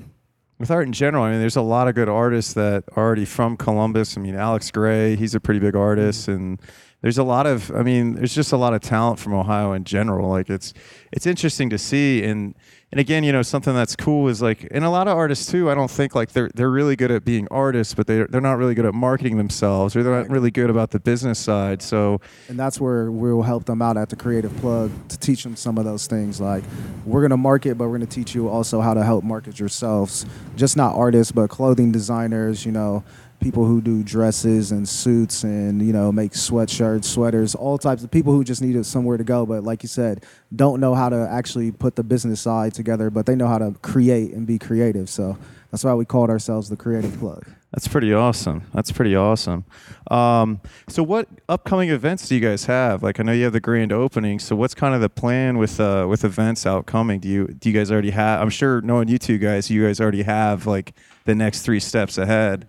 with 0.58 0.70
art 0.70 0.86
in 0.86 0.92
general, 0.92 1.24
I 1.24 1.30
mean, 1.30 1.40
there's 1.40 1.56
a 1.56 1.62
lot 1.62 1.88
of 1.88 1.94
good 1.94 2.08
artists 2.08 2.54
that 2.54 2.84
are 2.94 3.04
already 3.04 3.24
from 3.24 3.56
Columbus. 3.56 4.16
I 4.16 4.20
mean, 4.20 4.34
Alex 4.34 4.70
Grey, 4.70 5.16
he's 5.16 5.34
a 5.34 5.40
pretty 5.40 5.60
big 5.60 5.74
mm-hmm. 5.74 5.82
artist, 5.82 6.28
and 6.28 6.60
there's 7.02 7.18
a 7.18 7.24
lot 7.24 7.46
of, 7.46 7.70
I 7.72 7.82
mean, 7.82 8.14
there's 8.14 8.34
just 8.34 8.52
a 8.52 8.56
lot 8.56 8.72
of 8.72 8.80
talent 8.80 9.18
from 9.18 9.34
Ohio 9.34 9.72
in 9.72 9.84
general. 9.84 10.30
Like 10.30 10.48
it's 10.48 10.72
it's 11.12 11.26
interesting 11.26 11.70
to 11.70 11.78
see, 11.78 12.24
and 12.24 12.54
and 12.96 13.00
again, 13.02 13.24
you 13.24 13.32
know, 13.32 13.42
something 13.42 13.74
that's 13.74 13.94
cool 13.94 14.26
is 14.28 14.40
like, 14.40 14.68
and 14.70 14.82
a 14.82 14.88
lot 14.88 15.06
of 15.06 15.18
artists 15.18 15.52
too. 15.52 15.70
I 15.70 15.74
don't 15.74 15.90
think 15.90 16.14
like 16.14 16.32
they're 16.32 16.48
they're 16.54 16.70
really 16.70 16.96
good 16.96 17.10
at 17.10 17.26
being 17.26 17.46
artists, 17.50 17.92
but 17.92 18.06
they 18.06 18.22
they're 18.22 18.40
not 18.40 18.56
really 18.56 18.74
good 18.74 18.86
at 18.86 18.94
marketing 18.94 19.36
themselves, 19.36 19.94
or 19.94 20.02
they're 20.02 20.16
not 20.16 20.30
really 20.30 20.50
good 20.50 20.70
about 20.70 20.92
the 20.92 20.98
business 20.98 21.38
side. 21.38 21.82
So 21.82 22.22
And 22.48 22.58
that's 22.58 22.80
where 22.80 23.10
we'll 23.10 23.42
help 23.42 23.66
them 23.66 23.82
out 23.82 23.98
at 23.98 24.08
the 24.08 24.16
Creative 24.16 24.56
Plug 24.62 24.90
to 25.10 25.18
teach 25.18 25.42
them 25.42 25.56
some 25.56 25.76
of 25.76 25.84
those 25.84 26.06
things. 26.06 26.40
Like, 26.40 26.64
we're 27.04 27.20
going 27.20 27.32
to 27.32 27.36
market, 27.36 27.76
but 27.76 27.84
we're 27.84 27.98
going 27.98 28.08
to 28.08 28.14
teach 28.14 28.34
you 28.34 28.48
also 28.48 28.80
how 28.80 28.94
to 28.94 29.04
help 29.04 29.22
market 29.22 29.60
yourselves. 29.60 30.24
Just 30.56 30.74
not 30.78 30.94
artists, 30.94 31.32
but 31.32 31.50
clothing 31.50 31.92
designers, 31.92 32.64
you 32.64 32.72
know, 32.72 33.04
people 33.40 33.64
who 33.64 33.80
do 33.80 34.02
dresses 34.02 34.72
and 34.72 34.88
suits 34.88 35.44
and, 35.44 35.80
you 35.82 35.92
know, 35.92 36.10
make 36.10 36.32
sweatshirts, 36.32 37.04
sweaters, 37.04 37.54
all 37.54 37.78
types 37.78 38.02
of 38.02 38.10
people 38.10 38.32
who 38.32 38.44
just 38.44 38.62
need 38.62 38.84
somewhere 38.84 39.16
to 39.16 39.24
go. 39.24 39.46
But 39.46 39.64
like 39.64 39.82
you 39.82 39.88
said, 39.88 40.24
don't 40.54 40.80
know 40.80 40.94
how 40.94 41.08
to 41.08 41.28
actually 41.30 41.72
put 41.72 41.96
the 41.96 42.04
business 42.04 42.40
side 42.40 42.74
together, 42.74 43.10
but 43.10 43.26
they 43.26 43.34
know 43.34 43.48
how 43.48 43.58
to 43.58 43.72
create 43.82 44.32
and 44.32 44.46
be 44.46 44.58
creative. 44.58 45.08
So 45.08 45.38
that's 45.70 45.84
why 45.84 45.94
we 45.94 46.04
called 46.04 46.30
ourselves 46.30 46.68
the 46.68 46.76
Creative 46.76 47.16
Plug. 47.18 47.44
That's 47.72 47.88
pretty 47.88 48.14
awesome. 48.14 48.62
That's 48.72 48.90
pretty 48.90 49.14
awesome. 49.14 49.64
Um, 50.10 50.60
so, 50.88 51.02
what 51.02 51.28
upcoming 51.48 51.90
events 51.90 52.28
do 52.28 52.34
you 52.34 52.40
guys 52.40 52.64
have? 52.64 53.02
Like, 53.02 53.20
I 53.20 53.22
know 53.22 53.32
you 53.32 53.44
have 53.44 53.52
the 53.52 53.60
grand 53.60 53.92
opening. 53.92 54.38
So, 54.38 54.56
what's 54.56 54.74
kind 54.74 54.94
of 54.94 55.02
the 55.02 55.10
plan 55.10 55.58
with 55.58 55.78
uh, 55.78 56.06
with 56.08 56.24
events 56.24 56.64
outcoming? 56.64 57.20
Do 57.20 57.28
you 57.28 57.48
do 57.48 57.68
you 57.68 57.78
guys 57.78 57.90
already 57.90 58.12
have? 58.12 58.40
I'm 58.40 58.48
sure 58.48 58.80
knowing 58.80 59.08
you 59.08 59.18
two 59.18 59.36
guys, 59.36 59.70
you 59.70 59.84
guys 59.84 60.00
already 60.00 60.22
have 60.22 60.66
like 60.66 60.94
the 61.26 61.34
next 61.34 61.62
three 61.62 61.80
steps 61.80 62.16
ahead. 62.16 62.66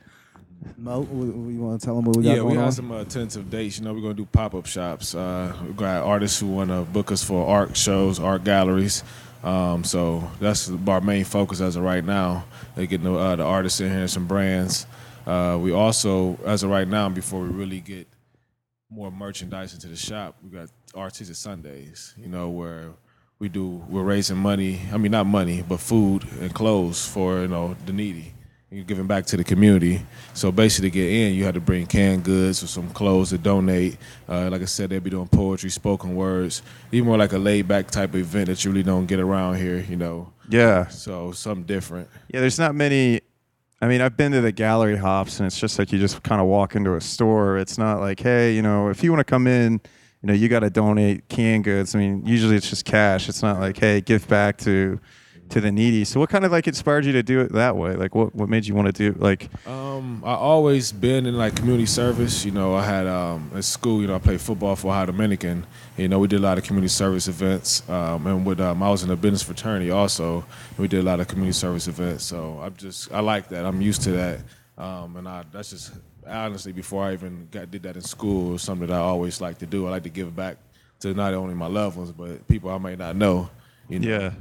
Mo, 0.78 1.02
you 1.12 1.60
want 1.60 1.80
to 1.80 1.86
tell 1.86 1.96
them 1.96 2.06
what 2.06 2.18
we 2.18 2.24
got 2.24 2.36
going 2.36 2.40
on? 2.40 2.46
yeah, 2.46 2.52
we 2.52 2.58
on? 2.58 2.64
have 2.64 2.74
some 2.74 2.92
uh, 2.92 3.04
tentative 3.04 3.50
dates. 3.50 3.80
You 3.80 3.86
know, 3.86 3.94
we're 3.94 4.02
gonna 4.02 4.14
do 4.14 4.26
pop 4.26 4.56
up 4.56 4.66
shops. 4.66 5.16
Uh, 5.16 5.56
we 5.66 5.74
got 5.74 6.04
artists 6.04 6.40
who 6.40 6.48
want 6.48 6.70
to 6.70 6.82
book 6.82 7.12
us 7.12 7.24
for 7.24 7.48
art 7.48 7.76
shows, 7.76 8.20
art 8.20 8.44
galleries. 8.44 9.04
Um, 9.44 9.84
so 9.84 10.30
that's 10.40 10.70
our 10.88 11.02
main 11.02 11.24
focus 11.24 11.62
as 11.62 11.76
of 11.76 11.84
right 11.84 12.04
now. 12.04 12.46
They 12.76 12.88
getting 12.88 13.06
the, 13.06 13.18
uh, 13.18 13.36
the 13.36 13.44
artists 13.44 13.80
in 13.80 13.92
here, 13.92 14.08
some 14.08 14.28
brands. 14.28 14.88
Uh, 15.26 15.58
we 15.62 15.72
also, 15.72 16.38
as 16.46 16.64
of 16.64 16.70
right 16.70 16.88
now, 16.88 17.10
before 17.10 17.42
we 17.42 17.50
really 17.50 17.80
get 17.80 18.08
more 18.90 19.12
merchandise 19.12 19.74
into 19.74 19.88
the 19.88 19.96
shop, 19.96 20.38
we 20.44 20.50
got 20.50 20.70
Artistic 20.96 21.36
Sundays. 21.36 22.16
You 22.18 22.30
know, 22.30 22.50
where 22.50 22.94
we 23.40 23.50
do 23.50 23.84
we're 23.90 24.04
raising 24.04 24.38
money. 24.38 24.82
I 24.92 24.98
mean, 24.98 25.12
not 25.12 25.28
money, 25.28 25.64
but 25.68 25.80
food 25.80 26.24
and 26.40 26.54
clothes 26.54 27.08
for 27.08 27.42
you 27.42 27.48
know 27.48 27.76
the 27.86 27.94
needy. 27.94 28.34
You're 28.70 28.84
giving 28.84 29.08
back 29.08 29.26
to 29.28 29.38
the 29.38 29.46
community. 29.46 30.02
So 30.34 30.52
basically, 30.52 30.90
to 30.92 30.94
get 30.94 31.10
in, 31.10 31.34
you 31.36 31.46
had 31.46 31.54
to 31.54 31.62
bring 31.62 31.86
canned 31.86 32.26
goods 32.26 32.62
or 32.62 32.68
some 32.68 32.90
clothes 32.90 33.30
to 33.30 33.38
donate. 33.38 33.98
Uh, 34.28 34.50
like 34.52 34.62
I 34.62 34.66
said, 34.66 34.90
they'd 34.90 35.02
be 35.02 35.10
doing 35.10 35.30
poetry, 35.30 35.70
spoken 35.70 36.16
words, 36.18 36.62
even 36.92 37.08
more 37.08 37.18
like 37.18 37.32
a 37.32 37.38
laid 37.38 37.68
back 37.70 37.88
type 37.90 38.10
of 38.10 38.20
event 38.20 38.48
that 38.48 38.66
you 38.66 38.72
really 38.72 38.84
don't 38.84 39.06
get 39.06 39.22
around 39.22 39.56
here. 39.56 39.78
You 39.88 39.96
know, 39.96 40.34
Yeah, 40.50 40.88
so 40.90 41.32
something 41.32 41.64
different. 41.64 42.10
yeah. 42.28 42.42
There's 42.42 42.60
not 42.60 42.76
many. 42.76 43.22
I 43.82 43.88
mean, 43.88 44.02
I've 44.02 44.18
been 44.18 44.34
to 44.34 44.42
the 44.42 44.52
gallery 44.52 44.98
hops, 44.98 45.40
and 45.40 45.48
it's 45.48 45.58
just 45.60 45.80
like 45.80 45.94
you 45.94 46.00
just 46.00 46.22
kind 46.24 46.42
of 46.42 46.48
walk 46.48 46.76
into 46.76 46.96
a 46.96 47.02
store. 47.02 47.58
It's 47.60 47.78
not 47.78 48.02
like, 48.02 48.20
hey, 48.20 48.54
you 48.54 48.62
know, 48.64 48.90
if 48.90 49.02
you 49.02 49.12
want 49.14 49.22
to 49.22 49.24
come 49.32 49.48
in, 49.48 49.74
you 50.22 50.28
know, 50.28 50.34
you 50.34 50.50
got 50.50 50.62
to 50.62 50.70
donate 50.70 51.30
canned 51.30 51.64
goods. 51.64 51.96
I 51.96 52.00
mean, 52.00 52.26
usually 52.26 52.58
it's 52.58 52.70
just 52.70 52.84
cash. 52.84 53.30
It's 53.30 53.42
not 53.44 53.60
like, 53.62 53.78
hey, 53.78 54.02
give 54.02 54.28
back 54.28 54.58
to 54.60 55.00
to 55.50 55.62
the 55.62 55.72
needy. 55.72 56.04
So, 56.06 56.20
what 56.20 56.30
kind 56.30 56.46
of 56.46 56.52
like 56.52 56.68
inspired 56.68 57.06
you 57.06 57.12
to 57.14 57.24
do 57.24 57.40
it 57.42 57.54
that 57.54 57.76
way? 57.76 57.94
Like, 57.94 58.16
what 58.16 58.34
what 58.36 58.50
made 58.50 58.66
you 58.66 58.76
want 58.76 58.88
to 58.88 59.12
do 59.12 59.18
like? 59.20 59.50
Um, 59.68 60.22
I 60.26 60.34
always 60.34 60.92
been 60.92 61.26
in 61.26 61.38
like 61.38 61.56
community 61.56 61.86
service. 61.86 62.46
You 62.46 62.52
know, 62.52 62.76
I 62.76 62.84
had 62.84 63.08
um, 63.08 63.52
at 63.56 63.64
school. 63.64 64.02
You 64.02 64.08
know, 64.08 64.16
I 64.16 64.20
played 64.20 64.42
football 64.42 64.76
for 64.76 64.90
Ohio 64.90 65.08
Dominican. 65.08 65.66
You 65.98 66.08
know, 66.08 66.20
we 66.20 66.28
did 66.28 66.40
a 66.40 66.44
lot 66.44 66.58
of 66.58 66.64
community 66.64 66.90
service 66.90 67.28
events. 67.28 67.88
Um, 67.90 68.28
and 68.28 68.46
with 68.46 68.60
um, 68.60 68.84
I 68.84 68.90
was 68.90 69.04
in 69.04 69.10
a 69.10 69.16
business 69.16 69.44
fraternity 69.44 69.92
also. 69.92 70.46
We 70.78 70.88
did 70.88 71.00
a 71.00 71.04
lot 71.04 71.20
of 71.20 71.28
community 71.28 71.54
service 71.54 71.88
events. 71.88 72.24
So 72.24 72.60
I'm 72.62 72.76
just 72.76 73.12
I 73.12 73.20
like 73.20 73.50
that. 73.50 73.66
I'm 73.66 73.82
used 73.82 74.04
to 74.04 74.12
that. 74.12 74.40
Um, 74.78 75.18
and 75.18 75.28
I 75.28 75.44
that's 75.52 75.72
just 75.72 75.94
honestly 76.28 76.72
before 76.72 77.06
I 77.06 77.14
even 77.14 77.48
got 77.52 77.72
did 77.72 77.84
that 77.84 77.96
in 77.96 78.02
school, 78.02 78.50
it 78.50 78.54
was 78.54 78.62
something 78.62 78.88
that 78.88 78.94
I 78.94 79.00
always 79.00 79.42
like 79.42 79.58
to 79.60 79.66
do. 79.66 79.88
I 79.88 79.92
like 79.92 80.04
to 80.04 80.10
give 80.10 80.36
back 80.36 80.58
to 81.00 81.14
not 81.14 81.34
only 81.34 81.54
my 81.54 81.68
loved 81.68 81.98
ones 81.98 82.12
but 82.12 82.48
people 82.48 82.70
I 82.70 82.78
may 82.78 82.96
not 82.96 83.16
know. 83.16 83.50
You 83.90 84.00
know? 84.00 84.10
Yeah. 84.10 84.32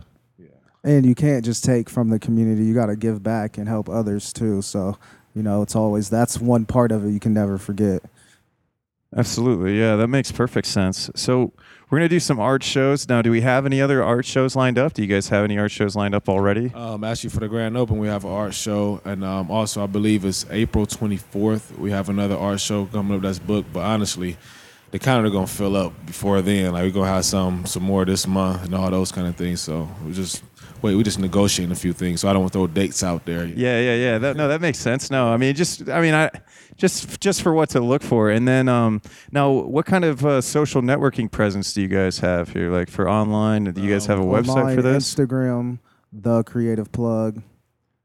And 0.86 1.04
you 1.04 1.14
can't 1.14 1.44
just 1.44 1.64
take 1.64 1.90
from 1.90 2.08
the 2.08 2.18
community. 2.18 2.64
You 2.64 2.72
got 2.72 2.86
to 2.86 2.96
give 2.96 3.22
back 3.22 3.58
and 3.58 3.68
help 3.68 3.88
others 3.88 4.32
too. 4.32 4.62
So, 4.62 4.96
you 5.34 5.42
know, 5.42 5.60
it's 5.62 5.76
always 5.76 6.08
that's 6.08 6.40
one 6.40 6.64
part 6.64 6.92
of 6.92 7.04
it 7.04 7.10
you 7.10 7.20
can 7.20 7.34
never 7.34 7.58
forget. 7.58 8.02
Absolutely. 9.14 9.78
Yeah, 9.78 9.96
that 9.96 10.08
makes 10.08 10.32
perfect 10.32 10.66
sense. 10.66 11.10
So 11.14 11.52
we're 11.88 11.98
gonna 11.98 12.08
do 12.08 12.20
some 12.20 12.40
art 12.40 12.62
shows 12.62 13.08
now. 13.08 13.22
Do 13.22 13.30
we 13.30 13.40
have 13.40 13.64
any 13.64 13.80
other 13.80 14.02
art 14.02 14.26
shows 14.26 14.56
lined 14.56 14.78
up? 14.78 14.92
Do 14.92 15.02
you 15.02 15.08
guys 15.08 15.28
have 15.28 15.44
any 15.44 15.58
art 15.58 15.70
shows 15.70 15.94
lined 15.94 16.14
up 16.14 16.28
already? 16.28 16.72
Um, 16.74 17.04
actually, 17.04 17.30
for 17.30 17.40
the 17.40 17.48
grand 17.48 17.76
open, 17.76 17.98
we 17.98 18.08
have 18.08 18.24
an 18.24 18.30
art 18.30 18.54
show, 18.54 19.00
and 19.04 19.24
um, 19.24 19.50
also 19.50 19.82
I 19.82 19.86
believe 19.86 20.24
it's 20.24 20.44
April 20.50 20.86
24th. 20.86 21.78
We 21.78 21.92
have 21.92 22.08
another 22.08 22.36
art 22.36 22.60
show 22.60 22.86
coming 22.86 23.16
up 23.16 23.22
that's 23.22 23.38
booked. 23.38 23.72
But 23.72 23.84
honestly, 23.84 24.36
they 24.90 24.98
kind 24.98 25.20
of 25.20 25.30
are 25.30 25.34
gonna 25.34 25.46
fill 25.46 25.76
up 25.76 25.92
before 26.04 26.42
then. 26.42 26.72
Like 26.72 26.82
we're 26.82 26.90
gonna 26.90 27.06
have 27.10 27.24
some 27.24 27.64
some 27.64 27.84
more 27.84 28.04
this 28.04 28.26
month 28.26 28.64
and 28.64 28.74
all 28.74 28.90
those 28.90 29.12
kind 29.12 29.28
of 29.28 29.36
things. 29.36 29.60
So 29.60 29.88
we 30.04 30.12
just 30.12 30.42
wait. 30.82 30.94
we're 30.94 31.02
just 31.02 31.18
negotiating 31.18 31.72
a 31.72 31.76
few 31.76 31.92
things. 31.92 32.20
So 32.20 32.28
I 32.28 32.32
don't 32.32 32.42
want 32.42 32.52
to 32.52 32.58
throw 32.58 32.66
dates 32.66 33.02
out 33.02 33.24
there. 33.24 33.44
Yeah, 33.46 33.80
yeah, 33.80 33.94
yeah. 33.94 34.18
That, 34.18 34.36
no, 34.36 34.48
that 34.48 34.60
makes 34.60 34.78
sense. 34.78 35.10
No, 35.10 35.28
I 35.28 35.36
mean, 35.36 35.54
just, 35.54 35.88
I 35.88 36.00
mean, 36.00 36.14
I, 36.14 36.30
just, 36.76 37.20
just 37.20 37.42
for 37.42 37.52
what 37.52 37.70
to 37.70 37.80
look 37.80 38.02
for, 38.02 38.30
and 38.30 38.46
then, 38.46 38.68
um, 38.68 39.00
now, 39.32 39.50
what 39.50 39.86
kind 39.86 40.04
of 40.04 40.24
uh, 40.24 40.40
social 40.40 40.82
networking 40.82 41.30
presence 41.30 41.72
do 41.72 41.82
you 41.82 41.88
guys 41.88 42.18
have 42.18 42.50
here? 42.50 42.70
Like 42.70 42.90
for 42.90 43.08
online, 43.08 43.64
do 43.64 43.80
you 43.80 43.90
guys 43.90 44.06
have 44.06 44.18
a 44.18 44.22
website 44.22 44.48
Online, 44.48 44.76
for 44.76 44.82
this? 44.82 45.14
Instagram, 45.14 45.78
the 46.12 46.42
creative 46.44 46.92
plug. 46.92 47.42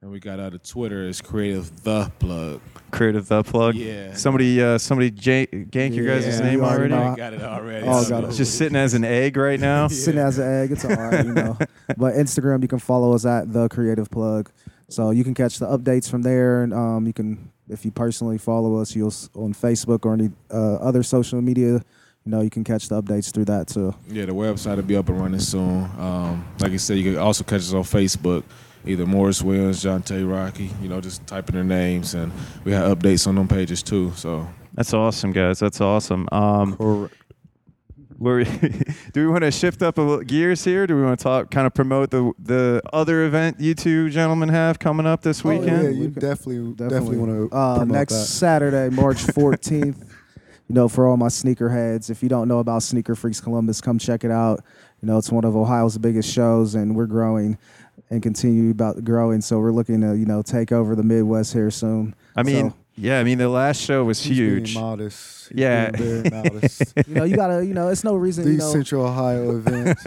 And 0.04 0.10
we 0.12 0.20
got 0.20 0.40
out 0.40 0.56
of 0.56 0.64
Twitter 0.64 1.04
is 1.04 1.22
creative 1.22 1.84
the 1.84 2.12
plug. 2.18 2.60
Creative 2.90 3.28
the 3.28 3.44
plug. 3.44 3.76
Yeah. 3.76 4.16
Somebody, 4.16 4.60
uh, 4.60 4.80
somebody 4.80 5.12
j- 5.12 5.46
gank 5.46 5.94
your 5.96 6.08
guys' 6.08 6.26
Yeah, 6.26 6.40
name 6.46 6.54
you 6.60 6.66
already 6.66 6.92
already. 6.92 7.10
know. 7.12 7.16
got 7.16 7.34
it 7.34 7.42
already. 7.44 7.86
Oh, 7.88 8.02
so- 8.02 8.10
got 8.10 8.24
it. 8.24 8.28
It's 8.30 8.38
just 8.38 8.58
sitting 8.58 8.76
as 8.76 8.96
an 8.96 9.04
egg 9.04 9.38
right 9.38 9.60
now. 9.60 9.88
Sitting 9.90 10.20
as 10.20 10.40
an 10.40 10.48
egg, 10.52 10.72
it's 10.72 10.84
all 10.86 10.96
right, 10.96 11.24
you 11.24 11.34
know. 11.34 11.56
But 11.98 12.16
Instagram, 12.16 12.64
you 12.64 12.68
can 12.68 12.80
follow 12.80 13.14
us 13.14 13.26
at 13.28 13.54
the 13.54 13.70
creative 13.70 14.10
plug. 14.10 14.50
So 14.90 15.12
you 15.12 15.24
can 15.24 15.36
catch 15.36 15.60
the 15.60 15.68
updates 15.68 16.10
from 16.10 16.24
there, 16.24 16.64
and 16.64 16.74
um, 16.74 17.06
you 17.06 17.14
can, 17.14 17.52
if 17.70 17.86
you 17.86 17.92
personally 17.92 18.40
follow 18.40 18.78
us, 18.78 18.96
you'll 18.96 19.08
s- 19.10 19.30
on 19.36 19.54
Facebook 19.54 20.04
or 20.06 20.14
any 20.14 20.32
uh, 20.50 20.76
other 20.78 21.04
social 21.04 21.40
media. 21.44 21.74
You 21.74 22.32
know, 22.32 22.42
you 22.42 22.50
can 22.50 22.64
catch 22.64 22.88
the 22.90 23.00
updates 23.04 23.32
through 23.32 23.46
that 23.46 23.68
too. 23.68 23.94
Yeah, 24.10 24.26
the 24.26 24.32
website 24.34 24.78
will 24.78 24.84
be 24.84 24.96
up 24.96 25.10
and 25.10 25.22
running 25.22 25.40
soon. 25.40 25.84
Um, 26.00 26.44
like 26.60 26.72
I 26.72 26.78
said, 26.78 26.98
you 26.98 27.04
can 27.04 27.18
also 27.20 27.44
catch 27.44 27.60
us 27.62 27.74
on 27.74 27.84
Facebook, 27.84 28.44
either 28.86 29.06
Morris 29.06 29.42
Williams, 29.42 29.84
Jonte 29.84 30.30
Rocky. 30.30 30.70
You 30.82 30.90
know, 30.90 31.02
just 31.02 31.26
typing 31.28 31.56
their 31.56 31.64
names, 31.64 32.14
and 32.14 32.32
we 32.64 32.72
have 32.72 32.98
updates 32.98 33.28
on 33.28 33.36
them 33.36 33.48
pages 33.48 33.82
too. 33.84 34.12
So 34.16 34.48
That's 34.74 34.94
awesome, 34.94 35.32
guys. 35.32 35.60
That's 35.60 35.82
awesome. 35.82 36.28
Um, 36.32 36.76
we're 38.18 38.44
do 39.14 39.26
we 39.26 39.28
want 39.28 39.44
to 39.44 39.50
shift 39.52 39.82
up 39.82 39.98
a 39.98 40.02
little 40.02 40.24
gears 40.24 40.64
here? 40.64 40.86
Do 40.86 40.96
we 40.96 41.02
want 41.02 41.18
to 41.20 41.24
talk, 41.24 41.50
kind 41.50 41.66
of 41.66 41.74
promote 41.74 42.12
the 42.12 42.32
the 42.38 42.82
other 42.94 43.26
event 43.26 43.60
you 43.60 43.74
two 43.74 44.10
gentlemen 44.12 44.50
have 44.50 44.78
coming 44.78 45.08
up 45.08 45.22
this 45.24 45.44
weekend? 45.44 45.70
Oh, 45.70 45.74
yeah, 45.74 45.78
weekend? 45.80 45.96
you 45.98 46.02
We 46.08 46.12
could- 46.14 46.22
definitely, 46.22 46.74
definitely, 46.74 47.18
want 47.18 47.50
to 47.50 47.56
uh, 47.56 47.78
promote 47.80 47.88
next 47.96 48.14
that. 48.14 48.26
Saturday, 48.26 48.96
March 48.96 49.18
14th. 49.26 50.08
you 50.68 50.76
know, 50.76 50.88
for 50.88 51.08
all 51.08 51.18
my 51.18 51.28
sneakerheads, 51.30 52.12
if 52.12 52.22
you 52.22 52.30
don't 52.30 52.48
know 52.48 52.60
about 52.60 52.84
Sneaker 52.84 53.16
Freaks 53.16 53.42
Columbus, 53.42 53.82
come 53.82 53.98
check 53.98 54.24
it 54.24 54.32
out. 54.32 54.64
You 55.02 55.08
know, 55.08 55.18
it's 55.18 55.32
one 55.32 55.44
of 55.44 55.56
Ohio's 55.56 55.98
biggest 55.98 56.32
shows, 56.32 56.76
and 56.76 56.96
we're 56.96 57.08
growing 57.08 57.58
and 58.12 58.22
continue 58.22 58.70
about 58.70 59.04
growing. 59.04 59.42
So 59.42 59.58
we're 59.60 59.72
looking 59.72 60.02
to 60.02 60.16
you 60.16 60.26
know 60.28 60.44
take 60.44 60.72
over 60.72 60.96
the 60.96 61.04
Midwest 61.04 61.54
here 61.54 61.72
soon. 61.72 62.14
I 62.36 62.44
mean, 62.44 62.70
So, 62.70 62.76
yeah, 62.96 63.20
I 63.20 63.24
mean 63.24 63.40
the 63.40 63.50
last 63.50 63.82
show 63.82 64.04
was 64.04 64.22
He's 64.22 64.38
being 64.38 64.50
huge. 64.58 64.76
modest. 64.76 65.50
He's 65.50 65.58
Yeah. 65.60 65.90
being 65.92 66.24
very 66.24 66.30
modest. 66.44 66.94
you 67.08 67.16
know, 67.16 67.24
you 67.24 67.36
gotta, 67.36 67.66
you 67.66 67.74
know, 67.74 67.88
it's 67.88 68.04
no 68.04 68.16
reason. 68.16 68.44
You 68.46 68.52
These 68.52 68.60
know, 68.60 68.72
Central 68.72 69.06
Ohio 69.08 69.58
events, 69.58 70.04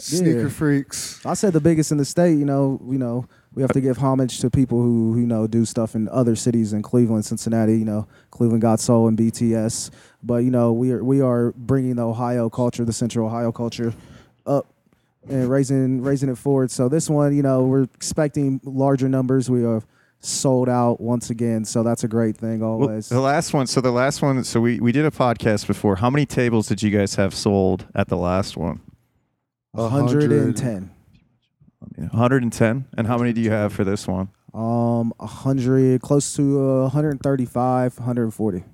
sneaker 0.00 0.42
Yeah. 0.42 0.48
freaks. 0.48 1.24
I 1.24 1.34
said 1.34 1.52
the 1.54 1.60
biggest 1.60 1.90
in 1.92 1.98
the 1.98 2.04
state. 2.04 2.36
You 2.38 2.44
know, 2.44 2.80
you 2.90 2.98
know, 2.98 3.26
we 3.54 3.62
have 3.62 3.72
to 3.72 3.80
give 3.80 3.98
homage 3.98 4.40
to 4.40 4.50
people 4.50 4.82
who, 4.82 5.12
who 5.14 5.20
you 5.20 5.26
know 5.26 5.46
do 5.46 5.64
stuff 5.64 5.94
in 5.94 6.08
other 6.08 6.34
cities 6.36 6.72
in 6.72 6.82
Cleveland, 6.82 7.24
Cincinnati. 7.24 7.78
You 7.78 7.84
know, 7.84 8.06
Cleveland 8.32 8.62
Got 8.62 8.80
Sole 8.80 9.06
and 9.08 9.16
BTS. 9.16 9.90
But 10.24 10.38
you 10.44 10.50
know, 10.50 10.72
we 10.72 10.90
are 10.90 11.04
we 11.04 11.20
are 11.20 11.52
bringing 11.56 11.96
the 11.96 12.02
Ohio 12.06 12.50
culture, 12.50 12.84
the 12.84 12.92
Central 12.92 13.26
Ohio 13.28 13.52
culture, 13.52 13.94
up 14.46 14.66
and 15.28 15.48
raising 15.48 16.02
raising 16.02 16.28
it 16.28 16.38
forward. 16.38 16.70
So 16.70 16.88
this 16.88 17.08
one, 17.10 17.34
you 17.36 17.42
know, 17.42 17.62
we're 17.64 17.84
expecting 17.84 18.60
larger 18.64 19.08
numbers. 19.08 19.48
We 19.50 19.64
are 19.64 19.82
sold 20.20 20.68
out 20.70 21.00
once 21.00 21.28
again, 21.30 21.64
so 21.66 21.82
that's 21.82 22.02
a 22.02 22.08
great 22.08 22.36
thing 22.36 22.60
Well, 22.60 22.70
always. 22.70 23.08
the 23.10 23.20
last 23.20 23.52
one. 23.52 23.66
So 23.66 23.80
the 23.82 23.90
last 23.92 24.22
one. 24.22 24.42
So 24.44 24.60
we 24.60 24.80
we 24.80 24.92
did 24.92 25.04
a 25.04 25.10
podcast 25.10 25.66
before. 25.66 25.96
How 25.96 26.10
many 26.10 26.26
tables 26.26 26.66
did 26.68 26.82
you 26.82 26.90
guys 26.90 27.14
have 27.16 27.34
sold 27.34 27.86
at 27.94 28.08
the 28.08 28.16
last 28.16 28.56
one? 28.56 28.80
110. 29.72 30.90
110. 31.96 32.84
And 32.96 33.06
how 33.06 33.18
many 33.18 33.32
do 33.32 33.40
you 33.40 33.50
have 33.50 33.72
for 33.72 33.84
this 33.84 34.06
one? 34.06 34.28
Um, 34.52 35.12
100, 35.16 36.00
close 36.00 36.34
to 36.36 36.60
uh, 36.60 36.82
135, 36.84 37.98
140. 37.98 38.64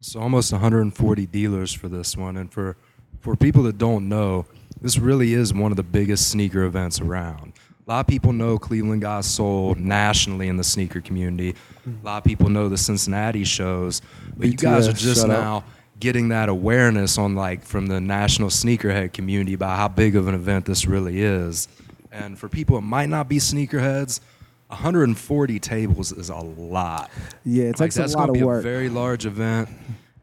So 0.00 0.20
almost 0.20 0.52
140 0.52 1.26
dealers 1.26 1.72
for 1.72 1.88
this 1.88 2.16
one, 2.16 2.36
and 2.36 2.52
for 2.52 2.76
for 3.20 3.34
people 3.34 3.62
that 3.64 3.78
don't 3.78 4.08
know, 4.08 4.44
this 4.80 4.98
really 4.98 5.34
is 5.34 5.52
one 5.54 5.72
of 5.72 5.76
the 5.76 5.82
biggest 5.82 6.30
sneaker 6.30 6.64
events 6.64 7.00
around. 7.00 7.52
A 7.86 7.90
lot 7.92 8.00
of 8.00 8.06
people 8.08 8.32
know 8.32 8.58
Cleveland 8.58 9.02
Got 9.02 9.24
Sole 9.24 9.74
nationally 9.76 10.48
in 10.48 10.56
the 10.56 10.64
sneaker 10.64 11.00
community. 11.00 11.54
A 11.86 12.04
lot 12.04 12.18
of 12.18 12.24
people 12.24 12.48
know 12.48 12.68
the 12.68 12.76
Cincinnati 12.76 13.44
shows, 13.44 14.02
but 14.36 14.48
you 14.48 14.54
guys 14.56 14.88
are 14.88 14.92
just 14.92 15.26
now 15.28 15.64
getting 16.00 16.28
that 16.28 16.48
awareness 16.48 17.16
on 17.16 17.34
like 17.36 17.62
from 17.62 17.86
the 17.86 18.00
national 18.00 18.48
sneakerhead 18.48 19.12
community 19.12 19.54
about 19.54 19.76
how 19.76 19.88
big 19.88 20.16
of 20.16 20.26
an 20.28 20.34
event 20.34 20.64
this 20.66 20.84
really 20.86 21.22
is. 21.22 21.68
And 22.10 22.36
for 22.38 22.48
people 22.48 22.76
that 22.76 22.82
might 22.86 23.08
not 23.08 23.28
be 23.28 23.36
sneakerheads, 23.36 24.20
140 24.68 25.60
tables 25.60 26.10
is 26.12 26.28
a 26.28 26.36
lot 26.36 27.08
Yeah, 27.44 27.64
it 27.64 27.68
like 27.68 27.76
takes 27.90 27.94
that's 27.94 28.14
a 28.14 28.18
lot 28.18 28.26
gonna 28.26 28.32
of 28.32 28.40
be 28.40 28.44
work. 28.44 28.58
a 28.60 28.62
very 28.62 28.88
large 28.88 29.24
event 29.26 29.68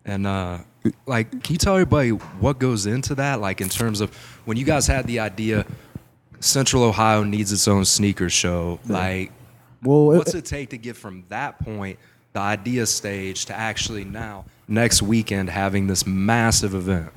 and 0.06 0.28
uh 0.28 0.60
like 1.06 1.30
can 1.44 1.54
you 1.54 1.58
tell 1.58 1.76
everybody 1.76 2.10
what 2.10 2.60
goes 2.60 2.86
into 2.86 3.16
that? 3.16 3.40
Like 3.40 3.62
in 3.62 3.70
terms 3.70 4.02
of 4.02 4.14
when 4.46 4.58
you 4.58 4.66
guys 4.66 4.86
had 4.88 5.08
the 5.08 5.20
idea 5.20 5.66
central 6.40 6.84
ohio 6.84 7.24
needs 7.24 7.52
its 7.54 7.68
own 7.70 7.86
sneaker 7.86 8.30
show 8.30 8.80
like 8.90 9.32
well, 9.82 10.12
it- 10.12 10.18
what's 10.18 10.34
it 10.34 10.46
take 10.46 10.70
to 10.72 10.78
get 10.78 10.96
from 10.98 11.24
that 11.30 11.60
point 11.60 12.00
the 12.34 12.40
idea 12.40 12.86
stage 12.86 13.46
to 13.46 13.54
actually 13.56 14.04
now 14.04 14.46
next 14.68 15.02
weekend 15.02 15.50
having 15.50 15.88
this 15.88 16.06
massive 16.08 16.74
event? 16.74 17.12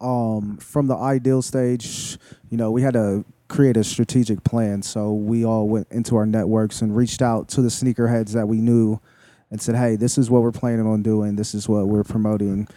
Um, 0.00 0.58
from 0.58 0.86
the 0.86 0.94
ideal 0.96 1.42
stage, 1.42 2.18
you 2.50 2.56
know, 2.56 2.70
we 2.70 2.82
had 2.82 2.92
to 2.94 3.24
create 3.48 3.76
a 3.76 3.82
strategic 3.84 4.44
plan. 4.44 4.82
So 4.82 5.12
we 5.14 5.44
all 5.44 5.68
went 5.68 5.88
into 5.90 6.16
our 6.16 6.26
networks 6.26 6.82
and 6.82 6.94
reached 6.94 7.22
out 7.22 7.48
to 7.50 7.62
the 7.62 7.68
sneakerheads 7.68 8.32
that 8.34 8.46
we 8.46 8.58
knew 8.60 9.00
and 9.50 9.60
said, 9.60 9.76
hey, 9.76 9.96
this 9.96 10.18
is 10.18 10.30
what 10.30 10.42
we're 10.42 10.52
planning 10.52 10.86
on 10.86 11.02
doing. 11.02 11.36
This 11.36 11.54
is 11.54 11.68
what 11.68 11.86
we're 11.86 12.04
promoting. 12.04 12.68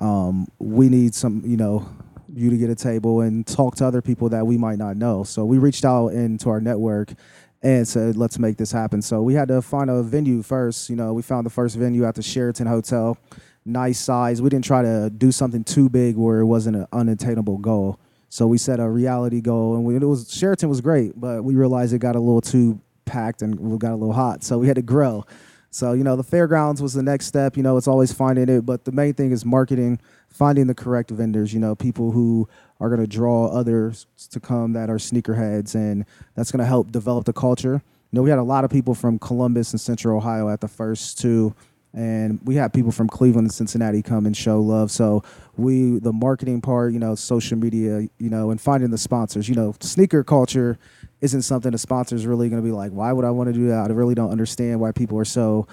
Um, 0.00 0.46
we 0.58 0.88
need 0.88 1.14
some, 1.14 1.42
you 1.44 1.56
know, 1.56 1.88
you 2.32 2.50
to 2.50 2.56
get 2.56 2.70
a 2.70 2.74
table 2.74 3.22
and 3.22 3.46
talk 3.46 3.76
to 3.76 3.86
other 3.86 4.02
people 4.02 4.28
that 4.28 4.46
we 4.46 4.58
might 4.58 4.78
not 4.78 4.96
know. 4.96 5.24
So 5.24 5.44
we 5.44 5.58
reached 5.58 5.84
out 5.84 6.08
into 6.08 6.50
our 6.50 6.60
network 6.60 7.14
and 7.62 7.88
said, 7.88 8.16
let's 8.16 8.38
make 8.38 8.56
this 8.56 8.70
happen. 8.70 9.02
So 9.02 9.22
we 9.22 9.34
had 9.34 9.48
to 9.48 9.62
find 9.62 9.90
a 9.90 10.02
venue 10.02 10.42
first. 10.42 10.90
You 10.90 10.96
know, 10.96 11.12
we 11.12 11.22
found 11.22 11.46
the 11.46 11.50
first 11.50 11.76
venue 11.76 12.04
at 12.04 12.14
the 12.14 12.22
Sheraton 12.22 12.66
Hotel 12.66 13.18
nice 13.64 13.98
size. 13.98 14.40
We 14.40 14.48
didn't 14.48 14.64
try 14.64 14.82
to 14.82 15.10
do 15.10 15.30
something 15.30 15.64
too 15.64 15.88
big 15.88 16.16
where 16.16 16.40
it 16.40 16.46
wasn't 16.46 16.76
an 16.76 16.86
unattainable 16.92 17.58
goal. 17.58 17.98
So 18.30 18.46
we 18.46 18.58
set 18.58 18.78
a 18.78 18.88
reality 18.88 19.40
goal, 19.40 19.74
and 19.74 19.84
we, 19.84 19.96
it 19.96 20.02
was 20.02 20.32
Sheraton 20.32 20.68
was 20.68 20.80
great, 20.80 21.18
but 21.18 21.42
we 21.42 21.54
realized 21.54 21.94
it 21.94 21.98
got 21.98 22.14
a 22.14 22.20
little 22.20 22.42
too 22.42 22.80
packed 23.06 23.40
and 23.40 23.80
got 23.80 23.92
a 23.92 23.96
little 23.96 24.12
hot, 24.12 24.44
so 24.44 24.58
we 24.58 24.66
had 24.66 24.76
to 24.76 24.82
grow. 24.82 25.24
So 25.70 25.92
you 25.92 26.04
know, 26.04 26.16
the 26.16 26.22
fairgrounds 26.22 26.80
was 26.80 26.94
the 26.94 27.02
next 27.02 27.26
step. 27.26 27.56
You 27.56 27.62
know, 27.62 27.76
it's 27.76 27.88
always 27.88 28.12
finding 28.12 28.48
it, 28.48 28.64
but 28.66 28.84
the 28.84 28.92
main 28.92 29.14
thing 29.14 29.32
is 29.32 29.44
marketing, 29.44 30.00
finding 30.28 30.66
the 30.66 30.74
correct 30.74 31.10
vendors. 31.10 31.52
You 31.52 31.60
know, 31.60 31.74
people 31.74 32.12
who 32.12 32.48
are 32.80 32.88
going 32.88 33.00
to 33.00 33.06
draw 33.06 33.48
others 33.48 34.06
to 34.30 34.40
come 34.40 34.72
that 34.72 34.90
are 34.90 34.96
sneakerheads, 34.96 35.74
and 35.74 36.04
that's 36.34 36.50
going 36.50 36.60
to 36.60 36.66
help 36.66 36.90
develop 36.90 37.24
the 37.24 37.32
culture. 37.32 37.82
You 38.10 38.16
know, 38.16 38.22
we 38.22 38.30
had 38.30 38.38
a 38.38 38.44
lot 38.44 38.64
of 38.64 38.70
people 38.70 38.94
from 38.94 39.18
Columbus 39.18 39.72
and 39.72 39.80
Central 39.80 40.16
Ohio 40.16 40.48
at 40.48 40.60
the 40.60 40.68
first 40.68 41.18
two 41.18 41.54
and 41.94 42.38
we 42.44 42.54
had 42.54 42.72
people 42.72 42.92
from 42.92 43.08
Cleveland 43.08 43.46
and 43.46 43.52
Cincinnati 43.52 44.02
come 44.02 44.26
and 44.26 44.36
show 44.36 44.60
love. 44.60 44.90
So 44.90 45.22
we, 45.56 45.98
the 45.98 46.12
marketing 46.12 46.60
part, 46.60 46.92
you 46.92 46.98
know, 46.98 47.14
social 47.14 47.56
media, 47.56 48.08
you 48.18 48.30
know, 48.30 48.50
and 48.50 48.60
finding 48.60 48.90
the 48.90 48.98
sponsors. 48.98 49.48
You 49.48 49.54
know, 49.54 49.74
sneaker 49.80 50.22
culture 50.22 50.78
isn't 51.20 51.42
something 51.42 51.72
the 51.72 51.78
sponsors 51.78 52.26
really 52.26 52.48
going 52.48 52.62
to 52.62 52.66
be 52.66 52.72
like, 52.72 52.92
why 52.92 53.12
would 53.12 53.24
I 53.24 53.30
want 53.30 53.48
to 53.48 53.54
do 53.54 53.68
that? 53.68 53.90
I 53.90 53.94
really 53.94 54.14
don't 54.14 54.30
understand 54.30 54.80
why 54.80 54.92
people 54.92 55.18
are 55.18 55.24
so 55.24 55.66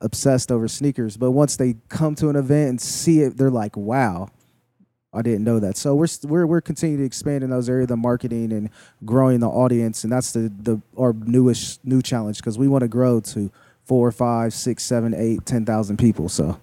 obsessed 0.00 0.52
over 0.52 0.68
sneakers. 0.68 1.16
But 1.16 1.30
once 1.30 1.56
they 1.56 1.76
come 1.88 2.14
to 2.16 2.28
an 2.28 2.36
event 2.36 2.68
and 2.70 2.80
see 2.80 3.20
it, 3.20 3.36
they're 3.38 3.50
like, 3.50 3.76
wow. 3.76 4.28
I 5.14 5.20
didn't 5.20 5.44
know 5.44 5.60
that. 5.60 5.76
So 5.76 5.94
we're 5.94 6.06
we're 6.22 6.46
we're 6.46 6.60
continuing 6.62 7.00
to 7.00 7.04
expand 7.04 7.44
in 7.44 7.50
those 7.50 7.68
areas, 7.68 7.88
the 7.88 7.98
marketing 7.98 8.50
and 8.50 8.70
growing 9.04 9.40
the 9.40 9.48
audience, 9.48 10.04
and 10.04 10.12
that's 10.12 10.32
the 10.32 10.50
the 10.58 10.80
our 10.96 11.12
newest 11.12 11.84
new 11.84 12.00
challenge 12.00 12.38
because 12.38 12.56
we 12.56 12.66
want 12.66 12.80
to 12.80 12.88
grow 12.88 13.20
to 13.20 13.52
four, 13.84 14.10
five, 14.12 14.52
six, 14.52 14.82
seven, 14.82 15.14
eight, 15.14 15.44
ten 15.46 15.64
thousand 15.64 15.98
people. 15.98 16.28
So 16.28 16.58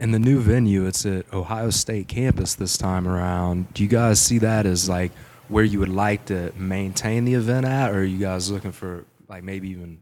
and 0.00 0.14
the 0.14 0.18
new 0.18 0.40
venue 0.40 0.86
it's 0.86 1.04
at 1.04 1.30
ohio 1.32 1.68
state 1.68 2.08
campus 2.08 2.54
this 2.54 2.78
time 2.78 3.06
around 3.06 3.72
do 3.74 3.82
you 3.82 3.88
guys 3.88 4.18
see 4.18 4.38
that 4.38 4.64
as 4.64 4.88
like 4.88 5.12
where 5.48 5.62
you 5.62 5.78
would 5.78 5.90
like 5.90 6.24
to 6.24 6.50
maintain 6.56 7.26
the 7.26 7.34
event 7.34 7.66
at 7.66 7.90
or 7.90 7.98
are 7.98 8.04
you 8.04 8.18
guys 8.18 8.50
looking 8.50 8.72
for 8.72 9.04
like 9.28 9.44
maybe 9.44 9.68
even 9.68 10.00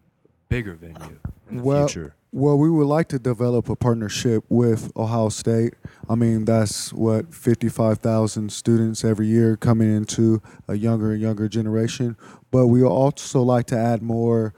bigger 0.49 0.75
venue 0.75 1.19
in 1.51 1.57
the 1.57 1.63
well, 1.63 1.89
future 1.89 2.15
well, 2.31 2.59
we 2.59 2.69
would 2.69 2.87
like 2.87 3.09
to 3.09 3.19
develop 3.19 3.71
a 3.71 3.77
partnership 3.77 4.45
with 4.51 4.93
Ohio 4.95 5.31
State. 5.31 5.73
I 6.11 6.15
mean, 6.15 6.45
that's 6.45 6.93
what 6.93 7.35
55,000 7.35 8.53
students 8.53 9.03
every 9.03 9.27
year 9.27 9.57
coming 9.57 9.95
into 9.95 10.43
a 10.69 10.75
younger 10.75 11.13
and 11.13 11.23
younger 11.23 11.49
generation. 11.49 12.19
But 12.51 12.67
we 12.67 12.83
also 12.83 13.43
like 13.43 13.67
to 13.69 13.79
add 13.79 14.03
more 14.03 14.53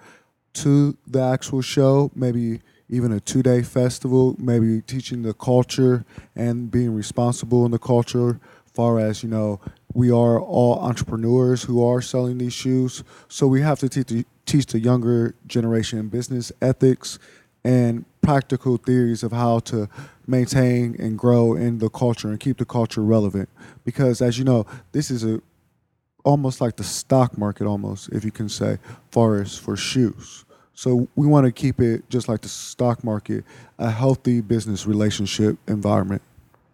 to 0.55 0.97
the 1.07 1.21
actual 1.21 1.63
show, 1.63 2.11
maybe 2.15 2.61
even 2.89 3.13
a 3.13 3.21
two 3.21 3.43
day 3.43 3.63
festival, 3.63 4.37
maybe 4.39 4.81
teaching 4.83 5.23
the 5.23 5.33
culture 5.35 6.05
and 6.35 6.71
being 6.71 6.95
responsible 6.95 7.65
in 7.65 7.71
the 7.71 7.79
culture, 7.79 8.41
far 8.75 8.99
as, 8.99 9.23
you 9.23 9.29
know, 9.29 9.61
we 9.95 10.11
are 10.11 10.41
all 10.41 10.79
entrepreneurs 10.81 11.65
who 11.65 11.85
are 11.85 12.01
selling 12.01 12.39
these 12.39 12.53
shoes. 12.53 13.03
So 13.29 13.47
we 13.47 13.61
have 13.63 13.79
to 13.81 13.89
teach 13.89 14.09
the, 14.09 14.25
teach 14.47 14.67
the 14.67 14.81
younger 14.81 15.35
generation 15.47 16.09
business 16.09 16.53
ethics 16.61 17.19
and 17.65 18.05
practical 18.23 18.77
theories 18.77 19.23
of 19.23 19.33
how 19.33 19.59
to 19.61 19.89
maintain 20.27 20.97
and 20.99 21.19
grow 21.19 21.55
in 21.55 21.79
the 21.79 21.89
culture 21.89 22.29
and 22.29 22.39
keep 22.39 22.59
the 22.59 22.65
culture 22.65 23.03
relevant. 23.03 23.49
Because 23.85 24.23
as 24.23 24.39
you 24.39 24.45
know, 24.45 24.67
this 24.93 25.11
is 25.11 25.25
a 25.25 25.41
almost 26.25 26.61
like 26.61 26.77
the 26.77 26.85
stock 26.85 27.37
market 27.39 27.67
almost, 27.67 28.09
if 28.11 28.25
you 28.25 28.31
can 28.31 28.49
say, 28.49 28.79
far 29.11 29.41
as 29.41 29.57
for 29.57 29.77
shoes. 29.77 30.45
So 30.75 31.09
we 31.15 31.27
want 31.27 31.45
to 31.47 31.53
keep 31.53 31.81
it 31.81 32.09
just 32.09 32.29
like 32.29 32.41
the 32.41 32.49
stock 32.49 33.05
market, 33.05 33.45
a 33.79 33.91
healthy 33.91 34.41
business 34.41 34.87
relationship 34.87 35.59
environment. 35.69 36.23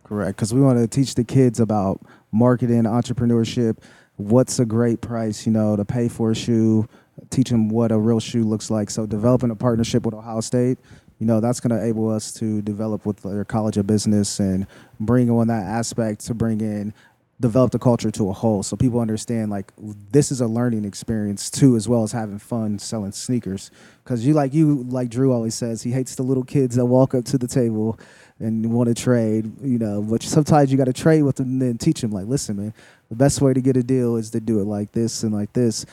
Correct, 0.04 0.36
because 0.36 0.54
we 0.54 0.60
want 0.60 0.78
to 0.78 0.86
teach 0.86 1.16
the 1.16 1.24
kids 1.24 1.58
about 1.58 2.00
marketing, 2.30 2.84
entrepreneurship, 2.84 3.78
what's 4.16 4.58
a 4.60 4.64
great 4.64 5.00
price, 5.00 5.44
you 5.44 5.52
know, 5.52 5.74
to 5.74 5.84
pay 5.84 6.08
for 6.08 6.30
a 6.30 6.34
shoe, 6.34 6.88
teach 7.30 7.50
them 7.50 7.68
what 7.68 7.90
a 7.90 7.98
real 7.98 8.20
shoe 8.20 8.44
looks 8.44 8.70
like. 8.70 8.90
So 8.90 9.06
developing 9.06 9.50
a 9.50 9.56
partnership 9.56 10.04
with 10.04 10.14
Ohio 10.14 10.40
State, 10.40 10.78
you 11.18 11.26
know, 11.26 11.40
that's 11.40 11.60
going 11.60 11.76
to 11.76 11.82
enable 11.82 12.10
us 12.10 12.32
to 12.34 12.62
develop 12.62 13.06
with 13.06 13.22
their 13.22 13.44
College 13.44 13.78
of 13.78 13.86
Business 13.86 14.38
and 14.38 14.66
bring 15.00 15.30
on 15.30 15.48
that 15.48 15.64
aspect 15.64 16.26
to 16.26 16.34
bring 16.34 16.60
in 16.60 16.92
develop 17.40 17.70
the 17.70 17.78
culture 17.78 18.10
to 18.10 18.30
a 18.30 18.32
whole. 18.32 18.62
So 18.62 18.76
people 18.76 19.00
understand 19.00 19.50
like 19.50 19.72
this 20.10 20.32
is 20.32 20.40
a 20.40 20.46
learning 20.46 20.84
experience 20.84 21.50
too 21.50 21.76
as 21.76 21.88
well 21.88 22.02
as 22.02 22.12
having 22.12 22.38
fun 22.38 22.78
selling 22.78 23.12
sneakers. 23.12 23.70
Because 24.04 24.26
you 24.26 24.34
like 24.34 24.54
you 24.54 24.84
like 24.88 25.10
drew 25.10 25.32
always 25.32 25.54
says 25.54 25.82
he 25.82 25.90
hates 25.90 26.14
the 26.14 26.22
little 26.22 26.44
kids 26.44 26.76
that 26.76 26.86
walk 26.86 27.14
up 27.14 27.24
to 27.26 27.38
the 27.38 27.48
table 27.48 27.98
and 28.38 28.70
want 28.72 28.86
to 28.86 28.94
trade 28.94 29.50
you 29.62 29.78
know 29.78 30.02
but 30.02 30.22
sometimes 30.22 30.70
you 30.70 30.76
got 30.76 30.84
to 30.84 30.92
trade 30.92 31.22
with 31.22 31.36
them 31.36 31.48
and 31.48 31.62
then 31.62 31.78
teach 31.78 32.02
them 32.02 32.10
like 32.10 32.26
listen 32.26 32.54
man 32.54 32.74
the 33.08 33.16
best 33.16 33.40
way 33.40 33.54
to 33.54 33.62
get 33.62 33.78
a 33.78 33.82
deal 33.82 34.16
is 34.16 34.28
to 34.28 34.40
do 34.40 34.60
it 34.60 34.64
like 34.64 34.92
this 34.92 35.22
and 35.22 35.32
like 35.32 35.50
this 35.54 35.86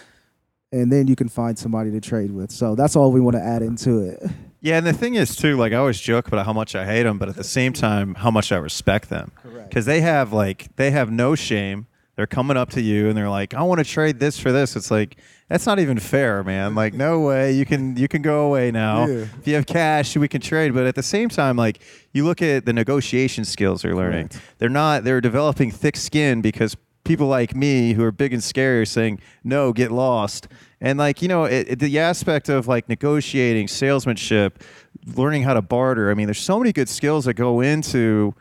and 0.74 0.92
then 0.92 1.08
you 1.08 1.16
can 1.16 1.30
find 1.30 1.58
somebody 1.58 1.92
to 1.92 2.02
trade 2.02 2.32
with. 2.32 2.52
So 2.52 2.74
that's 2.76 2.96
all 2.96 3.12
we 3.12 3.22
want 3.22 3.36
to 3.36 3.42
add 3.42 3.62
into 3.62 4.00
it 4.00 4.22
Yeah, 4.64 4.78
and 4.78 4.88
the 4.88 4.94
thing 4.94 5.16
is 5.16 5.36
too, 5.36 5.58
like 5.58 5.74
I 5.74 5.76
always 5.76 6.00
joke 6.00 6.30
about 6.30 6.46
how 6.46 6.54
much 6.54 6.74
I 6.74 6.86
hate 6.86 7.04
them, 7.04 7.18
but 7.18 7.28
at 7.28 7.36
the 7.36 7.44
same 7.44 7.74
time, 7.74 8.16
how 8.16 8.32
much 8.32 8.50
I 8.50 8.56
respect 8.56 9.10
them. 9.10 9.34
Correct. 9.44 9.68
Because 9.68 9.86
they 9.86 10.00
have 10.00 10.32
like 10.32 10.74
they 10.78 10.90
have 10.92 11.12
no 11.12 11.36
shame. 11.36 11.86
They're 12.16 12.28
coming 12.28 12.56
up 12.56 12.70
to 12.72 12.82
you 12.82 13.10
and 13.10 13.18
they're 13.18 13.30
like, 13.30 13.54
"I 13.54 13.64
want 13.64 13.80
to 13.80 13.84
trade 13.84 14.20
this 14.20 14.40
for 14.40 14.54
this." 14.54 14.78
It's 14.78 14.90
like 14.90 15.18
that's 15.50 15.66
not 15.66 15.80
even 15.80 16.00
fair, 16.00 16.46
man. 16.46 16.76
Like, 16.76 16.94
no 16.94 17.20
way. 17.20 17.52
You 17.52 17.66
can 17.66 17.98
you 17.98 18.08
can 18.08 18.22
go 18.22 18.46
away 18.46 18.72
now. 18.72 19.06
Yeah. 19.06 19.26
If 19.38 19.48
you 19.48 19.56
have 19.56 19.66
cash, 19.66 20.16
we 20.16 20.30
can 20.30 20.40
trade. 20.40 20.74
But 20.74 20.86
at 20.86 20.96
the 20.96 21.04
same 21.04 21.28
time, 21.28 21.58
like 21.58 21.82
you 22.14 22.24
look 22.24 22.42
at 22.42 22.66
the 22.66 22.72
negotiation 22.72 23.44
skills 23.44 23.82
they're 23.82 23.96
learning. 23.96 24.30
They're 24.60 24.70
not. 24.70 25.04
They're 25.04 25.20
developing 25.20 25.72
thick 25.72 25.98
skin 25.98 26.42
because 26.42 26.78
people 27.04 27.28
like 27.28 27.56
me 27.56 27.94
who 27.94 28.04
are 28.04 28.12
big 28.12 28.34
and 28.34 28.44
scary 28.44 28.82
are 28.82 28.86
saying 28.86 29.20
no 29.44 29.74
get 29.74 29.92
lost. 29.92 30.48
And 30.82 30.98
like 31.00 31.22
you 31.22 31.28
know 31.28 31.46
it, 31.46 31.68
it- 31.70 31.80
the 31.80 32.00
aspect 32.00 32.50
of 32.50 32.68
like 32.68 32.88
negotiating 32.90 33.68
salesmanship 33.68 34.64
learning 35.16 35.44
how 35.44 35.54
to 35.54 35.62
barter 35.62 36.10
i 36.10 36.14
mean 36.14 36.28
there's 36.28 36.40
so 36.40 36.58
many 36.58 36.72
good 36.72 36.88
skills 36.88 37.26
that 37.26 37.34
go 37.34 37.60
into 37.60 38.34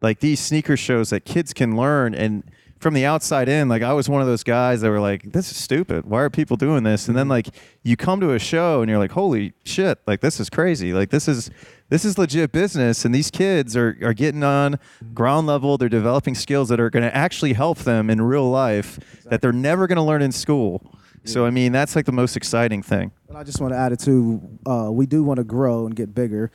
like 0.00 0.20
these 0.20 0.40
sneaker 0.40 0.76
shows 0.76 1.10
that 1.10 1.24
kids 1.24 1.52
can 1.52 1.76
learn. 1.76 2.14
And 2.14 2.44
from 2.78 2.94
the 2.94 3.04
outside 3.04 3.48
in 3.48 3.68
like 3.68 3.82
i 3.82 3.92
was 3.92 4.08
one 4.08 4.20
of 4.20 4.26
those 4.26 4.42
guys 4.42 4.80
that 4.80 4.90
were 4.90 5.00
like 5.00 5.32
this 5.32 5.50
is 5.50 5.56
stupid. 5.56 6.04
Why 6.04 6.22
are 6.22 6.30
people 6.30 6.56
doing 6.56 6.84
this? 6.84 7.08
And 7.08 7.16
then 7.16 7.28
like 7.28 7.48
you 7.82 7.96
come 7.96 8.20
to 8.20 8.32
a 8.32 8.38
show 8.38 8.80
and 8.80 8.88
you're 8.88 8.98
like 8.98 9.12
holy 9.12 9.52
shit 9.64 9.98
like 10.06 10.20
this 10.20 10.40
is 10.40 10.48
crazy. 10.50 10.92
Like 10.92 11.10
this 11.10 11.28
is 11.28 11.50
this 11.88 12.04
is 12.04 12.18
legit 12.18 12.52
business. 12.52 13.04
And 13.04 13.14
these 13.14 13.30
kids 13.30 13.76
are, 13.76 13.96
are 14.02 14.12
getting 14.12 14.42
on 14.44 14.78
ground 15.14 15.46
level. 15.46 15.78
They're 15.78 15.88
developing 15.88 16.34
skills 16.34 16.68
that 16.68 16.80
are 16.80 16.90
going 16.90 17.02
to 17.02 17.14
actually 17.16 17.54
help 17.54 17.78
them 17.78 18.10
in 18.10 18.20
real 18.20 18.48
life 18.50 18.98
that 19.24 19.40
they're 19.40 19.52
never 19.52 19.86
going 19.86 19.96
to 19.96 20.02
learn 20.02 20.22
in 20.22 20.32
school. 20.32 20.82
So 21.24 21.44
i 21.44 21.50
mean 21.50 21.72
that's 21.72 21.94
like 21.94 22.06
the 22.06 22.12
most 22.12 22.36
exciting 22.36 22.82
thing. 22.82 23.12
And 23.28 23.36
I 23.36 23.44
just 23.44 23.60
want 23.60 23.74
to 23.74 23.78
add 23.78 23.92
it 23.92 24.00
too. 24.00 24.40
Uh, 24.66 24.88
we 24.90 25.04
do 25.04 25.22
want 25.22 25.38
to 25.38 25.44
grow 25.44 25.84
and 25.84 25.94
get 25.94 26.14
bigger, 26.14 26.50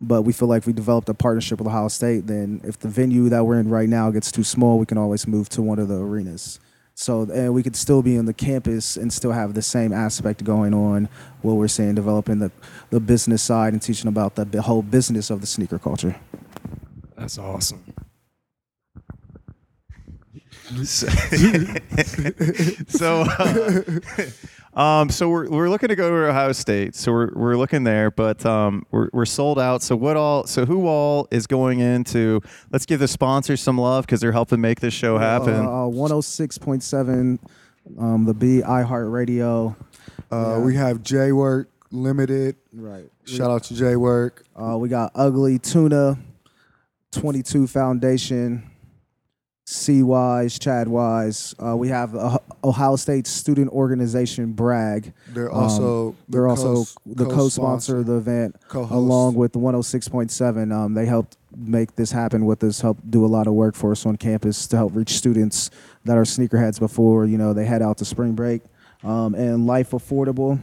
but 0.00 0.22
we 0.22 0.32
feel 0.32 0.48
like 0.48 0.66
we 0.66 0.72
developed 0.72 1.08
a 1.08 1.14
partnership 1.14 1.58
with 1.58 1.68
Ohio 1.68 1.88
State, 1.88 2.26
then 2.26 2.60
if 2.64 2.78
the 2.78 2.88
venue 2.88 3.28
that 3.28 3.44
we're 3.44 3.60
in 3.60 3.68
right 3.68 3.88
now 3.88 4.10
gets 4.10 4.32
too 4.32 4.44
small, 4.44 4.78
we 4.78 4.86
can 4.86 4.96
always 4.96 5.26
move 5.26 5.48
to 5.50 5.62
one 5.62 5.78
of 5.78 5.88
the 5.88 5.96
arenas. 5.96 6.58
So 6.94 7.22
and 7.22 7.54
we 7.54 7.62
could 7.62 7.76
still 7.76 8.02
be 8.02 8.18
on 8.18 8.26
the 8.26 8.34
campus 8.34 8.96
and 8.96 9.12
still 9.12 9.32
have 9.32 9.54
the 9.54 9.62
same 9.62 9.92
aspect 9.92 10.44
going 10.44 10.74
on. 10.74 11.08
What 11.40 11.54
we're 11.54 11.68
saying, 11.68 11.94
developing 11.94 12.40
the 12.40 12.50
the 12.90 13.00
business 13.00 13.42
side 13.42 13.72
and 13.72 13.80
teaching 13.80 14.08
about 14.08 14.34
the 14.34 14.62
whole 14.62 14.82
business 14.82 15.30
of 15.30 15.40
the 15.40 15.46
sneaker 15.46 15.78
culture. 15.78 16.16
That's 17.16 17.38
awesome. 17.38 17.82
so, 20.84 21.08
so, 22.88 23.22
uh, 23.22 23.82
um, 24.80 25.10
so 25.10 25.28
we're, 25.28 25.48
we're 25.50 25.68
looking 25.68 25.88
to 25.90 25.96
go 25.96 26.08
to 26.10 26.28
Ohio 26.28 26.52
State. 26.52 26.94
So 26.94 27.12
we're, 27.12 27.30
we're 27.34 27.56
looking 27.56 27.84
there, 27.84 28.10
but 28.10 28.44
um, 28.46 28.86
we're, 28.90 29.08
we're 29.12 29.26
sold 29.26 29.58
out. 29.58 29.82
So 29.82 29.94
what 29.96 30.16
all? 30.16 30.46
So 30.46 30.64
who 30.64 30.86
all 30.86 31.28
is 31.30 31.46
going 31.46 31.80
into? 31.80 32.40
Let's 32.72 32.86
give 32.86 33.00
the 33.00 33.08
sponsors 33.08 33.60
some 33.60 33.76
love 33.78 34.06
because 34.06 34.20
they're 34.20 34.32
helping 34.32 34.60
make 34.60 34.80
this 34.80 34.94
show 34.94 35.18
happen. 35.18 35.54
Uh, 35.66 35.86
One 35.86 36.10
hundred 36.10 36.22
six 36.22 36.56
point 36.58 36.82
seven, 36.82 37.38
um, 37.98 38.24
the 38.24 38.34
B 38.34 38.62
iHeartRadio. 38.64 39.76
Uh, 40.30 40.60
We 40.64 40.76
have 40.76 41.02
J 41.02 41.32
Work 41.32 41.68
Limited. 41.90 42.56
Right. 42.72 43.10
Shout 43.24 43.50
out 43.50 43.64
to 43.64 43.74
J 43.74 43.96
Work. 43.96 44.44
Uh, 44.56 44.76
we 44.78 44.88
got 44.88 45.10
Ugly 45.14 45.58
Tuna, 45.58 46.16
22 47.12 47.66
Foundation, 47.66 48.69
C 49.70 50.02
Wise, 50.02 50.58
Chad 50.58 50.88
Wise. 50.88 51.54
Uh, 51.64 51.76
we 51.76 51.88
have 51.88 52.12
Ohio 52.64 52.96
State 52.96 53.28
Student 53.28 53.70
Organization 53.70 54.52
Bragg. 54.52 55.12
They're 55.32 55.48
Um, 55.52 55.62
also 55.62 56.10
the 56.10 56.16
they're 56.32 56.48
also 56.48 56.74
co- 56.84 56.84
the 57.06 57.26
co-sponsor 57.26 57.98
of 57.98 58.06
the 58.06 58.14
event, 58.14 58.56
co-host. 58.68 58.92
along 58.92 59.34
with 59.36 59.52
106.7. 59.52 60.72
Um, 60.72 60.94
they 60.94 61.06
helped 61.06 61.36
make 61.56 61.94
this 61.94 62.10
happen 62.10 62.46
with 62.46 62.64
us, 62.64 62.80
helped 62.80 63.08
do 63.10 63.24
a 63.24 63.28
lot 63.28 63.46
of 63.46 63.54
work 63.54 63.74
for 63.76 63.92
us 63.92 64.04
on 64.06 64.16
campus 64.16 64.66
to 64.68 64.76
help 64.76 64.94
reach 64.94 65.16
students 65.16 65.70
that 66.04 66.16
are 66.18 66.22
sneakerheads 66.24 66.80
before 66.80 67.24
you 67.26 67.38
know 67.38 67.52
they 67.52 67.64
head 67.64 67.80
out 67.82 67.98
to 67.98 68.04
spring 68.04 68.32
break. 68.32 68.62
Um, 69.04 69.34
and 69.34 69.66
Life 69.66 69.92
Affordable, 69.92 70.58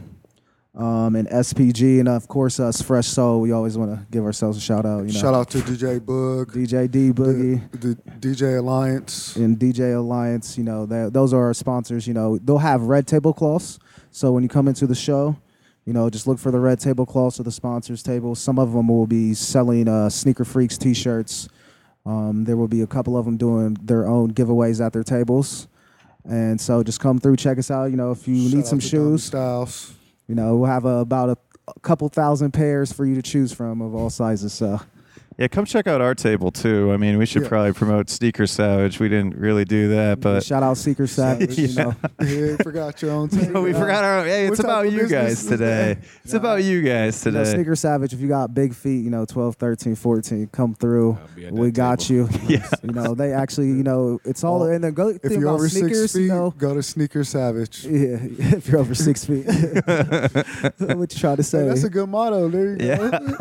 um, 0.74 1.16
and 1.16 1.28
SPG, 1.28 1.98
and 1.98 2.08
of 2.08 2.28
course 2.28 2.60
us, 2.60 2.80
Fresh 2.82 3.08
Soul. 3.08 3.40
We 3.40 3.52
always 3.52 3.76
want 3.76 3.90
to 3.98 4.06
give 4.10 4.24
ourselves 4.24 4.56
a 4.58 4.60
shout 4.60 4.86
out. 4.86 5.06
You 5.06 5.12
know, 5.12 5.20
Shout 5.20 5.34
out 5.34 5.50
to 5.50 5.58
DJ 5.58 5.98
Boog, 5.98 6.46
DJ 6.52 6.90
D 6.90 7.10
Boogie 7.12 7.70
the, 7.72 7.98
the 8.18 8.34
DJ 8.34 8.58
Alliance. 8.58 9.36
and 9.36 9.58
DJ 9.58 9.96
Alliance. 9.96 10.56
You 10.56 10.64
know, 10.64 10.86
that 10.86 11.12
those 11.12 11.32
are 11.32 11.44
our 11.44 11.54
sponsors. 11.54 12.06
You 12.06 12.14
know, 12.14 12.38
they'll 12.38 12.58
have 12.58 12.82
red 12.82 13.06
tablecloths. 13.06 13.78
So 14.10 14.32
when 14.32 14.42
you 14.42 14.48
come 14.48 14.68
into 14.68 14.86
the 14.86 14.94
show, 14.94 15.36
you 15.84 15.92
know, 15.92 16.10
just 16.10 16.26
look 16.26 16.38
for 16.38 16.50
the 16.50 16.60
red 16.60 16.78
tablecloths 16.78 17.40
or 17.40 17.42
the 17.44 17.52
sponsors 17.52 18.02
table. 18.02 18.34
Some 18.34 18.58
of 18.58 18.72
them 18.72 18.88
will 18.88 19.06
be 19.06 19.34
selling 19.34 19.88
uh, 19.88 20.10
Sneaker 20.10 20.44
Freaks 20.44 20.76
T-shirts. 20.78 21.48
Um, 22.04 22.44
there 22.44 22.56
will 22.56 22.68
be 22.68 22.82
a 22.82 22.86
couple 22.86 23.16
of 23.16 23.24
them 23.24 23.36
doing 23.36 23.74
their 23.82 24.06
own 24.06 24.32
giveaways 24.32 24.84
at 24.84 24.92
their 24.92 25.02
tables. 25.02 25.66
And 26.24 26.60
so 26.60 26.82
just 26.82 27.00
come 27.00 27.18
through, 27.18 27.36
check 27.36 27.58
us 27.58 27.70
out. 27.70 27.86
You 27.86 27.96
know, 27.96 28.10
if 28.12 28.28
you 28.28 28.48
Shout 28.48 28.54
need 28.56 28.66
some 28.66 28.80
shoes, 28.80 29.24
Styles. 29.24 29.94
You 30.28 30.34
know, 30.34 30.56
we'll 30.56 30.70
have 30.70 30.86
uh, 30.86 31.00
about 31.00 31.30
a, 31.30 31.38
a 31.66 31.80
couple 31.80 32.08
thousand 32.08 32.52
pairs 32.52 32.92
for 32.92 33.04
you 33.04 33.14
to 33.14 33.22
choose 33.22 33.52
from 33.52 33.80
of 33.80 33.94
all 33.94 34.10
sizes. 34.10 34.52
So 34.52 34.80
Yeah, 35.38 35.46
come 35.46 35.64
check 35.66 35.86
out 35.86 36.00
our 36.00 36.16
table 36.16 36.50
too. 36.50 36.90
I 36.92 36.96
mean, 36.96 37.16
we 37.16 37.24
should 37.24 37.42
Yeah. 37.42 37.48
probably 37.48 37.72
promote 37.72 38.10
Sneaker 38.10 38.44
Savage. 38.48 38.98
We 38.98 39.08
didn't 39.08 39.36
really 39.36 39.64
do 39.64 39.88
that, 39.90 40.18
but 40.18 40.42
shout 40.42 40.64
out 40.64 40.76
Sneaker 40.78 41.06
Savage. 41.06 41.56
You 41.56 41.72
know, 41.76 41.94
yeah, 42.20 42.56
forgot 42.56 43.00
your 43.00 43.12
own 43.12 43.28
table. 43.28 43.62
we 43.62 43.72
forgot 43.72 44.02
our. 44.02 44.18
Own. 44.18 44.26
Hey, 44.26 44.48
it's 44.48 44.58
about 44.58 44.90
you 44.90 45.06
guys 45.06 45.44
is 45.44 45.46
today. 45.48 45.94
that? 45.94 45.98
It's 46.24 46.34
about 46.34 46.64
you 46.64 46.82
guys 46.82 47.24
You 47.24 47.30
know, 47.30 47.44
today. 47.44 47.54
Sneaker 47.54 47.76
Savage, 47.76 48.12
if 48.12 48.20
you 48.20 48.26
got 48.26 48.52
big 48.52 48.74
feet, 48.74 49.04
you 49.04 49.10
know, 49.10 49.24
12, 49.24 49.54
13, 49.54 49.94
14, 49.94 50.48
come 50.48 50.74
through. 50.74 51.12
I'll 51.12 51.28
be 51.36 51.46
at 51.46 51.52
We 51.52 51.70
got 51.70 52.00
table. 52.00 52.28
you. 52.32 52.38
Yeah. 52.48 52.66
You 52.82 52.92
know, 52.92 53.14
they 53.14 53.32
actually, 53.32 53.68
you 53.68 53.82
know, 53.84 54.18
it's 54.24 54.42
all, 54.42 54.60
Well, 54.60 54.70
and 54.70 54.82
the 54.82 54.90
good 54.90 55.16
If 55.22 55.30
thing 55.30 55.40
you're 55.40 55.42
about 55.50 55.54
over 55.56 55.68
sneakers, 55.68 56.00
six 56.00 56.12
feet, 56.14 56.22
you 56.22 56.28
know, 56.28 56.50
go 56.50 56.74
to 56.74 56.82
Sneaker 56.82 57.22
Savage. 57.22 57.84
Yeah, 57.84 58.18
if 58.56 58.66
you're 58.66 58.80
over 58.80 58.94
six 58.94 59.24
feet. 59.24 59.44
what 59.46 61.12
you 61.14 61.18
trying 61.20 61.36
to 61.36 61.42
say? 61.44 61.68
that's 61.68 61.84
a 61.84 61.90
good 61.90 62.08
motto. 62.08 62.48
There 62.48 62.70
you 62.72 62.76
Yeah. 62.80 62.96
go. 62.96 63.36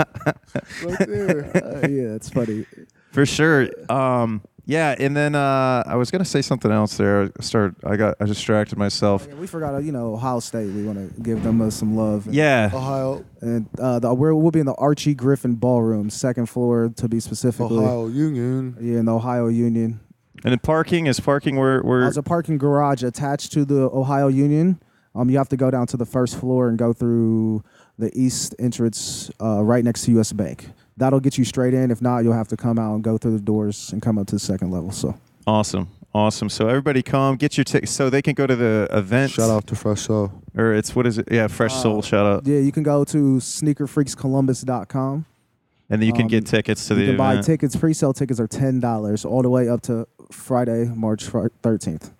right 0.83 1.07
there. 1.07 1.87
Yeah, 1.88 2.15
it's 2.15 2.30
funny. 2.30 2.65
For 3.12 3.26
sure. 3.26 3.69
Um, 3.91 4.41
yeah, 4.65 4.95
and 5.00 5.15
then 5.15 5.34
uh, 5.34 5.84
I 5.88 5.95
was 5.95 6.12
gonna 6.12 6.26
say 6.26 6.41
something 6.41 6.69
else 6.69 6.97
there. 6.97 7.32
I 7.39 7.41
start. 7.41 7.76
I 7.86 7.95
got. 7.95 8.17
I 8.19 8.26
distracted 8.26 8.78
myself. 8.78 9.26
Yeah, 9.30 9.36
we 9.36 9.47
forgot, 9.47 9.73
uh, 9.73 9.78
you 9.78 9.93
know, 9.93 10.13
Ohio 10.15 10.41
State. 10.41 10.69
We 10.69 10.84
want 10.84 11.15
to 11.15 11.21
give 11.21 11.41
them 11.41 11.62
uh, 11.62 11.69
some 11.69 11.95
love. 11.95 12.28
Yeah. 12.28 12.69
Ohio, 12.73 13.23
And 13.39 13.69
uh, 13.80 14.00
the, 14.00 14.13
we're, 14.13 14.36
we'll 14.36 14.52
be 14.52 14.60
in 14.60 14.65
the 14.65 14.76
Archie 14.76 15.15
Griffin 15.15 15.56
Ballroom, 15.56 16.10
second 16.10 16.47
floor 16.47 16.91
to 16.97 17.08
be 17.08 17.21
specifically. 17.21 17.78
Ohio 17.78 18.08
Union. 18.08 18.76
Yeah, 18.82 19.00
in 19.00 19.06
the 19.06 19.13
Ohio 19.13 19.47
Union. 19.47 20.02
And 20.43 20.52
then 20.52 20.60
parking 20.60 21.08
is 21.08 21.19
parking 21.21 21.56
where 21.56 21.82
where 21.82 22.02
There's 22.02 22.17
a 22.17 22.23
parking 22.23 22.58
garage 22.58 23.04
attached 23.04 23.54
to 23.54 23.63
the 23.63 23.89
Ohio 23.93 24.28
Union. 24.28 24.82
Um, 25.15 25.30
you 25.30 25.38
have 25.38 25.50
to 25.50 25.58
go 25.58 25.71
down 25.71 25.88
to 25.88 25.97
the 25.97 26.06
first 26.06 26.38
floor 26.38 26.67
and 26.67 26.78
go 26.78 26.91
through 26.91 27.63
the 27.97 28.12
east 28.13 28.54
entrance 28.60 29.32
uh, 29.41 29.63
right 29.63 29.84
next 29.84 30.04
to 30.04 30.12
U.S. 30.12 30.34
Bank. 30.34 30.69
That'll 30.97 31.19
get 31.19 31.38
you 31.38 31.45
straight 31.45 31.73
in. 31.73 31.91
If 31.91 32.01
not, 32.01 32.23
you'll 32.23 32.33
have 32.33 32.47
to 32.49 32.57
come 32.57 32.79
out 32.79 32.95
and 32.95 33.03
go 33.03 33.17
through 33.17 33.33
the 33.38 33.43
doors 33.43 33.91
and 33.93 34.01
come 34.01 34.17
up 34.17 34.27
to 34.27 34.36
the 34.36 34.39
second 34.39 34.71
level. 34.71 34.91
So 34.91 35.15
awesome. 35.45 35.89
Awesome. 36.13 36.49
So 36.49 36.67
everybody 36.67 37.03
come 37.03 37.36
get 37.36 37.57
your 37.57 37.63
tickets 37.63 37.91
so 37.91 38.10
they 38.10 38.21
can 38.23 38.33
go 38.33 38.47
to 38.47 38.55
the 38.55 38.88
event. 38.91 39.31
Shout 39.31 39.51
out 39.51 39.67
to 39.67 39.75
Fresh 39.75 40.01
Soul. 40.01 40.31
Or 40.55 40.73
it's 40.73 40.95
what 40.95 41.05
is 41.05 41.19
it? 41.19 41.27
Yeah, 41.31 41.47
Fresh 41.47 41.75
Soul. 41.75 41.99
Uh, 41.99 42.01
Shout 42.01 42.25
out. 42.25 42.47
yeah, 42.47 42.60
you 42.60 42.71
can 42.71 42.81
go 42.81 43.03
to 43.03 43.17
sneakerfreakscolumbus.com. 43.38 45.25
And 45.89 46.01
then 46.01 46.07
you 46.07 46.13
can 46.13 46.23
um, 46.23 46.27
get 46.27 46.45
tickets 46.45 46.88
to 46.88 46.95
you 46.95 46.99
the 46.99 47.05
can 47.07 47.17
buy 47.17 47.41
tickets. 47.41 47.75
Pre-sale 47.75 48.13
tickets 48.13 48.39
are 48.39 48.47
ten 48.47 48.79
dollars 48.79 49.23
all 49.23 49.41
the 49.41 49.49
way 49.49 49.69
up 49.69 49.81
to 49.83 50.07
Friday, 50.31 50.86
March 50.86 51.25
thirteenth. 51.62 52.12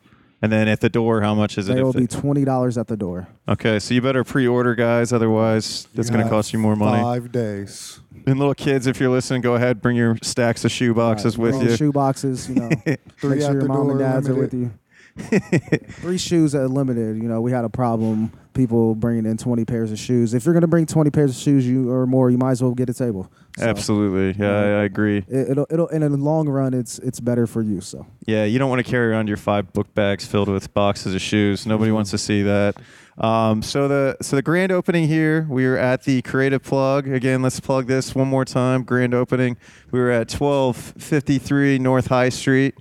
And 0.42 0.52
then 0.52 0.68
at 0.68 0.82
the 0.82 0.90
door, 0.90 1.22
how 1.22 1.34
much 1.36 1.58
is 1.58 1.70
it? 1.70 1.78
It 1.78 1.84
will 1.84 1.94
they- 1.94 2.02
be 2.02 2.08
twenty 2.08 2.46
dollars 2.46 2.78
at 2.78 2.88
the 2.88 2.98
door. 2.98 3.28
okay, 3.48 3.80
so 3.80 3.94
you 3.94 4.02
better 4.02 4.24
pre-order, 4.24 4.76
guys. 4.76 5.12
Otherwise, 5.14 5.88
it's 5.96 6.10
going 6.10 6.24
to 6.24 6.30
cost 6.30 6.54
you 6.54 6.60
more 6.60 6.76
money. 6.76 7.02
Five 7.02 7.32
days. 7.32 8.00
And 8.26 8.38
little 8.40 8.54
kids, 8.56 8.88
if 8.88 9.00
you're 9.00 9.10
listening, 9.12 9.42
go 9.42 9.56
ahead, 9.56 9.82
bring 9.82 9.96
your 9.96 10.18
stacks 10.22 10.66
of 10.66 10.72
shoe 10.72 10.94
boxes 10.94 11.38
Right, 11.38 11.54
with 11.54 11.64
you. 11.70 11.76
Shoe 11.78 11.92
boxes, 11.92 12.50
you 12.50 12.56
know. 12.56 12.70
Three 13.20 13.30
Make 13.30 13.40
at 13.40 13.46
sure 13.46 13.52
your 13.54 13.62
the 13.62 13.68
mom 13.68 13.90
and 13.90 14.00
door, 14.00 14.00
dads 14.00 14.28
are 14.30 14.34
with 14.36 14.54
limited. 14.54 14.60
you. 14.60 14.72
Three 16.02 16.18
shoes 16.18 16.54
are 16.54 16.68
limited. 16.68 17.18
You 17.18 17.30
know, 17.30 17.42
we 17.42 17.52
had 17.52 17.64
a 17.64 17.70
problem. 17.70 18.32
People 18.58 18.96
bringing 18.96 19.28
in 19.28 19.38
twenty 19.38 19.66
pairs 19.66 19.92
of 19.92 20.00
shoes. 20.00 20.34
If 20.34 20.44
you're 20.44 20.54
gonna 20.56 20.66
bring 20.66 20.88
twenty 20.88 21.12
pairs 21.12 21.30
of 21.30 21.38
shoes, 21.38 21.68
you 21.68 21.92
or 21.92 22.08
more, 22.08 22.32
you 22.32 22.40
might 22.40 22.52
as 22.52 22.64
well 22.64 22.74
get 22.74 22.90
a 22.90 22.94
table. 22.94 23.32
So 23.56 23.64
Absolutely. 23.66 24.44
Yeah, 24.44 24.52
I, 24.52 24.64
I 24.64 24.84
agree. 24.84 25.20
It, 25.28 25.52
it'll, 25.52 25.68
it'll, 25.70 25.88
in 25.90 26.02
the 26.02 26.10
long 26.18 26.50
run, 26.50 26.74
it's 26.74 26.98
it's 27.00 27.20
better 27.20 27.46
for 27.46 27.62
you. 27.62 27.82
So 27.82 28.08
Yeah, 28.26 28.46
you 28.46 28.58
don't 28.58 28.70
want 28.70 28.84
to 28.84 28.90
carry 28.90 29.12
around 29.12 29.28
your 29.28 29.38
five 29.38 29.72
book 29.74 29.94
bags 29.94 30.26
filled 30.26 30.50
with 30.50 30.74
boxes 30.74 31.14
of 31.14 31.22
shoes. 31.22 31.68
Nobody 31.68 31.92
wants 31.92 32.10
to 32.12 32.18
see 32.18 32.42
that. 32.42 32.78
Um, 33.20 33.62
so 33.62 33.88
the 33.88 34.18
so 34.22 34.36
the 34.36 34.42
grand 34.42 34.72
opening 34.72 35.08
here, 35.08 35.46
we 35.50 35.66
were 35.66 35.78
at 35.78 36.04
the 36.04 36.24
Creative 36.24 36.62
Plug 36.62 37.08
again. 37.08 37.44
Let's 37.44 37.60
plug 37.60 37.86
this 37.86 38.16
one 38.16 38.28
more 38.28 38.46
time. 38.46 38.84
Grand 38.84 39.14
opening. 39.14 39.58
We 39.92 40.00
were 40.00 40.12
at 40.12 40.30
twelve 40.30 40.78
fifty 40.78 41.38
three 41.38 41.78
North 41.78 42.08
High 42.08 42.30
Street. 42.30 42.76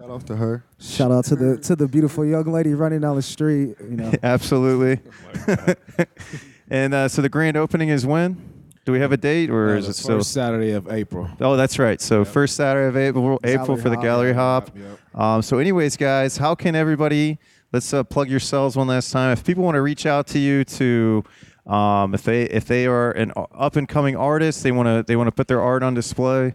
Shout 0.00 0.10
out 0.10 0.26
to 0.28 0.36
her. 0.36 0.64
shout 0.78 1.12
out 1.12 1.24
to 1.26 1.36
the 1.36 1.58
to 1.58 1.76
the 1.76 1.86
beautiful 1.86 2.24
young 2.24 2.44
lady 2.44 2.72
running 2.74 3.00
down 3.02 3.16
the 3.16 3.22
street. 3.22 3.76
You 3.80 3.96
know, 3.96 4.12
Absolutely. 4.22 4.98
and 6.70 6.94
uh, 6.94 7.08
so 7.08 7.20
the 7.22 7.28
grand 7.28 7.56
opening 7.56 7.90
is 7.90 8.06
when? 8.06 8.46
Do 8.86 8.92
we 8.92 9.00
have 9.00 9.12
a 9.12 9.18
date 9.18 9.50
or 9.50 9.74
Uh, 9.74 9.78
is 9.78 9.84
the 9.84 9.90
it 9.90 9.94
still? 9.96 10.18
first 10.18 10.32
Saturday 10.32 10.72
of 10.72 10.90
April? 10.90 11.28
Oh, 11.40 11.54
that's 11.56 11.78
right. 11.78 12.00
So 12.00 12.24
first 12.24 12.56
Saturday 12.56 12.88
of 12.88 12.96
April, 12.96 13.38
April 13.44 13.66
Gallery 13.76 13.82
for 13.82 13.88
the 13.90 13.96
Hop. 13.96 14.02
Gallery 14.04 14.32
Hop. 14.32 14.70
Yep. 14.74 15.20
Um, 15.20 15.42
so, 15.42 15.58
anyways, 15.58 15.96
guys, 15.98 16.38
how 16.38 16.54
can 16.54 16.74
everybody? 16.74 17.38
Let's 17.72 17.92
uh, 17.92 18.02
plug 18.02 18.28
yourselves 18.30 18.76
one 18.76 18.86
last 18.88 19.12
time. 19.12 19.32
If 19.32 19.44
people 19.44 19.62
want 19.64 19.74
to 19.74 19.82
reach 19.82 20.06
out 20.06 20.26
to 20.28 20.38
you 20.38 20.64
to, 20.64 21.22
um, 21.66 22.14
if 22.14 22.22
they 22.24 22.44
if 22.44 22.64
they 22.64 22.86
are 22.86 23.12
an 23.12 23.32
up 23.36 23.76
and 23.76 23.86
coming 23.88 24.16
artist, 24.16 24.62
they 24.62 24.72
want 24.72 24.86
to 24.86 25.04
they 25.06 25.14
want 25.14 25.28
to 25.28 25.32
put 25.32 25.46
their 25.46 25.60
art 25.60 25.82
on 25.82 25.92
display. 25.94 26.54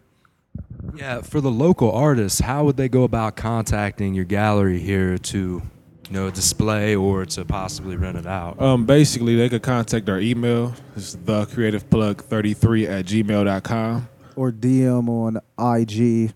Yeah, 0.95 1.21
for 1.21 1.41
the 1.41 1.51
local 1.51 1.91
artists, 1.91 2.39
how 2.39 2.63
would 2.65 2.77
they 2.77 2.87
go 2.87 3.03
about 3.03 3.35
contacting 3.35 4.13
your 4.13 4.25
gallery 4.25 4.79
here 4.79 5.17
to, 5.17 5.37
you 5.37 6.11
know, 6.11 6.29
display 6.31 6.95
or 6.95 7.25
to 7.25 7.43
possibly 7.43 7.97
rent 7.97 8.17
it 8.17 8.25
out? 8.25 8.61
Um, 8.61 8.85
basically, 8.85 9.35
they 9.35 9.49
could 9.49 9.63
contact 9.63 10.07
our 10.09 10.19
email. 10.19 10.73
It's 10.95 11.15
thecreativeplug33 11.17 12.87
at 12.87 13.05
gmail.com. 13.05 14.07
or 14.35 14.51
DM 14.51 15.09
on 15.09 15.37
IG 15.59 16.33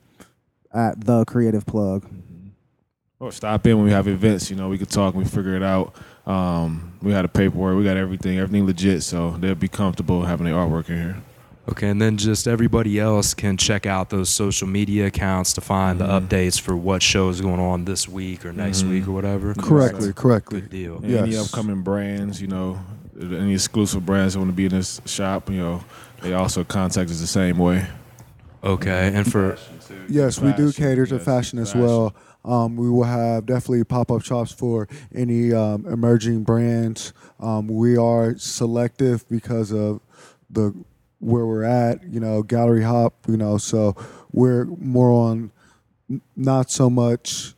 at 0.73 1.05
the 1.05 1.25
Creative 1.25 1.65
Plug. 1.65 2.05
Or 3.19 3.31
stop 3.31 3.65
in 3.67 3.75
when 3.77 3.85
we 3.85 3.91
have 3.91 4.07
events. 4.07 4.49
You 4.49 4.55
know, 4.55 4.69
we 4.69 4.77
could 4.77 4.89
talk 4.89 5.13
and 5.13 5.23
we 5.23 5.29
figure 5.29 5.55
it 5.55 5.63
out. 5.63 5.93
Um, 6.25 6.93
we 7.01 7.11
had 7.11 7.25
a 7.25 7.27
paperwork. 7.27 7.77
We 7.77 7.83
got 7.83 7.97
everything. 7.97 8.39
Everything 8.39 8.65
legit. 8.65 9.03
So 9.03 9.31
they'll 9.31 9.55
be 9.55 9.67
comfortable 9.67 10.23
having 10.23 10.45
their 10.45 10.55
artwork 10.55 10.89
in 10.89 10.95
here. 10.97 11.17
Okay, 11.71 11.87
and 11.89 12.01
then 12.01 12.17
just 12.17 12.47
everybody 12.47 12.99
else 12.99 13.35
can 13.35 13.55
check 13.55 13.85
out 13.85 14.09
those 14.09 14.29
social 14.29 14.67
media 14.67 15.05
accounts 15.05 15.53
to 15.53 15.61
find 15.61 15.99
the 15.99 16.05
updates 16.05 16.59
for 16.59 16.75
what 16.75 17.03
shows 17.03 17.41
going 17.41 17.59
on 17.59 17.85
this 17.85 18.07
week 18.07 18.43
or 18.43 18.51
next 18.51 18.83
week 18.83 19.07
or 19.07 19.11
whatever. 19.11 19.53
Correctly, 19.53 20.11
correctly. 20.11 20.61
Good 20.61 20.71
deal. 20.71 20.97
And 20.97 21.13
Any 21.13 21.37
upcoming 21.37 21.83
brands, 21.83 22.41
you 22.41 22.47
know, 22.47 22.79
any 23.21 23.53
exclusive 23.53 24.03
brands 24.03 24.33
that 24.33 24.39
want 24.39 24.49
to 24.49 24.55
be 24.55 24.65
in 24.65 24.71
this 24.71 24.99
shop, 25.05 25.49
you 25.49 25.57
know, 25.57 25.83
they 26.21 26.33
also 26.33 26.63
contact 26.63 27.11
us 27.11 27.19
the 27.21 27.27
same 27.27 27.59
way. 27.59 27.85
Okay, 28.63 29.11
and 29.13 29.31
for 29.31 29.57
Yes, 30.07 30.39
we 30.39 30.51
do 30.53 30.71
cater 30.71 31.05
to 31.05 31.15
yes, 31.15 31.23
fashion 31.25 31.59
as 31.59 31.69
fashion. 31.73 31.85
well. 31.85 32.15
Um, 32.45 32.77
we 32.77 32.89
will 32.89 33.03
have 33.03 33.45
definitely 33.45 33.83
pop 33.83 34.11
up 34.11 34.23
shops 34.23 34.51
for 34.51 34.87
any 35.13 35.53
um, 35.53 35.85
emerging 35.85 36.43
brands. 36.43 37.13
Um, 37.39 37.67
we 37.67 37.95
are 37.97 38.37
selective 38.37 39.27
because 39.29 39.71
of 39.71 40.01
the 40.49 40.73
where 41.19 41.45
we're 41.45 41.63
at. 41.63 42.03
You 42.03 42.19
know, 42.19 42.43
gallery 42.43 42.83
hop. 42.83 43.13
You 43.27 43.37
know, 43.37 43.57
so 43.57 43.95
we're 44.31 44.65
more 44.65 45.11
on 45.11 45.51
not 46.35 46.71
so 46.71 46.89
much 46.89 47.53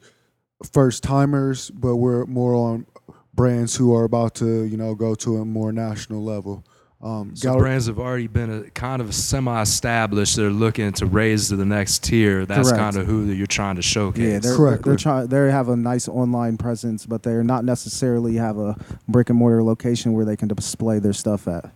first 0.72 1.04
timers, 1.04 1.70
but 1.72 1.96
we're 1.96 2.26
more 2.26 2.54
on 2.56 2.86
brands 3.34 3.76
who 3.76 3.96
are 3.96 4.04
about 4.04 4.36
to 4.36 4.64
you 4.66 4.78
know 4.78 4.94
go 4.96 5.16
to 5.16 5.38
a 5.38 5.46
more 5.46 5.72
national 5.72 6.24
level. 6.24 6.64
Um, 7.04 7.36
so 7.36 7.50
gallery- 7.50 7.62
brands 7.62 7.88
have 7.88 7.98
already 7.98 8.28
been 8.28 8.52
a, 8.66 8.70
kind 8.70 9.02
of 9.02 9.16
semi-established. 9.16 10.36
They're 10.36 10.52
looking 10.52 10.92
to 10.94 11.08
raise 11.08 11.50
to 11.50 11.56
the 11.56 11.66
next 11.66 12.04
tier. 12.04 12.46
That's 12.46 12.70
Correct. 12.70 12.80
kind 12.80 12.98
of 12.98 13.08
who 13.08 13.26
you're 13.32 13.48
trying 13.48 13.78
to 13.78 13.82
showcase. 13.82 14.22
Yeah, 14.34 14.38
they're, 14.38 14.56
Correctly. 14.56 14.92
they're 14.92 14.98
trying. 14.98 15.28
They 15.28 15.50
have 15.50 15.70
a 15.70 15.76
nice 15.76 16.08
online 16.08 16.58
presence, 16.58 17.08
but 17.08 17.24
they're 17.24 17.44
not 17.44 17.66
necessarily 17.66 18.36
have 18.36 18.60
a 18.60 18.76
brick 19.08 19.32
and 19.32 19.40
mortar 19.40 19.64
location 19.64 20.14
where 20.14 20.26
they 20.26 20.38
can 20.38 20.48
display 20.48 21.00
their 21.00 21.14
stuff 21.14 21.48
at. 21.48 21.72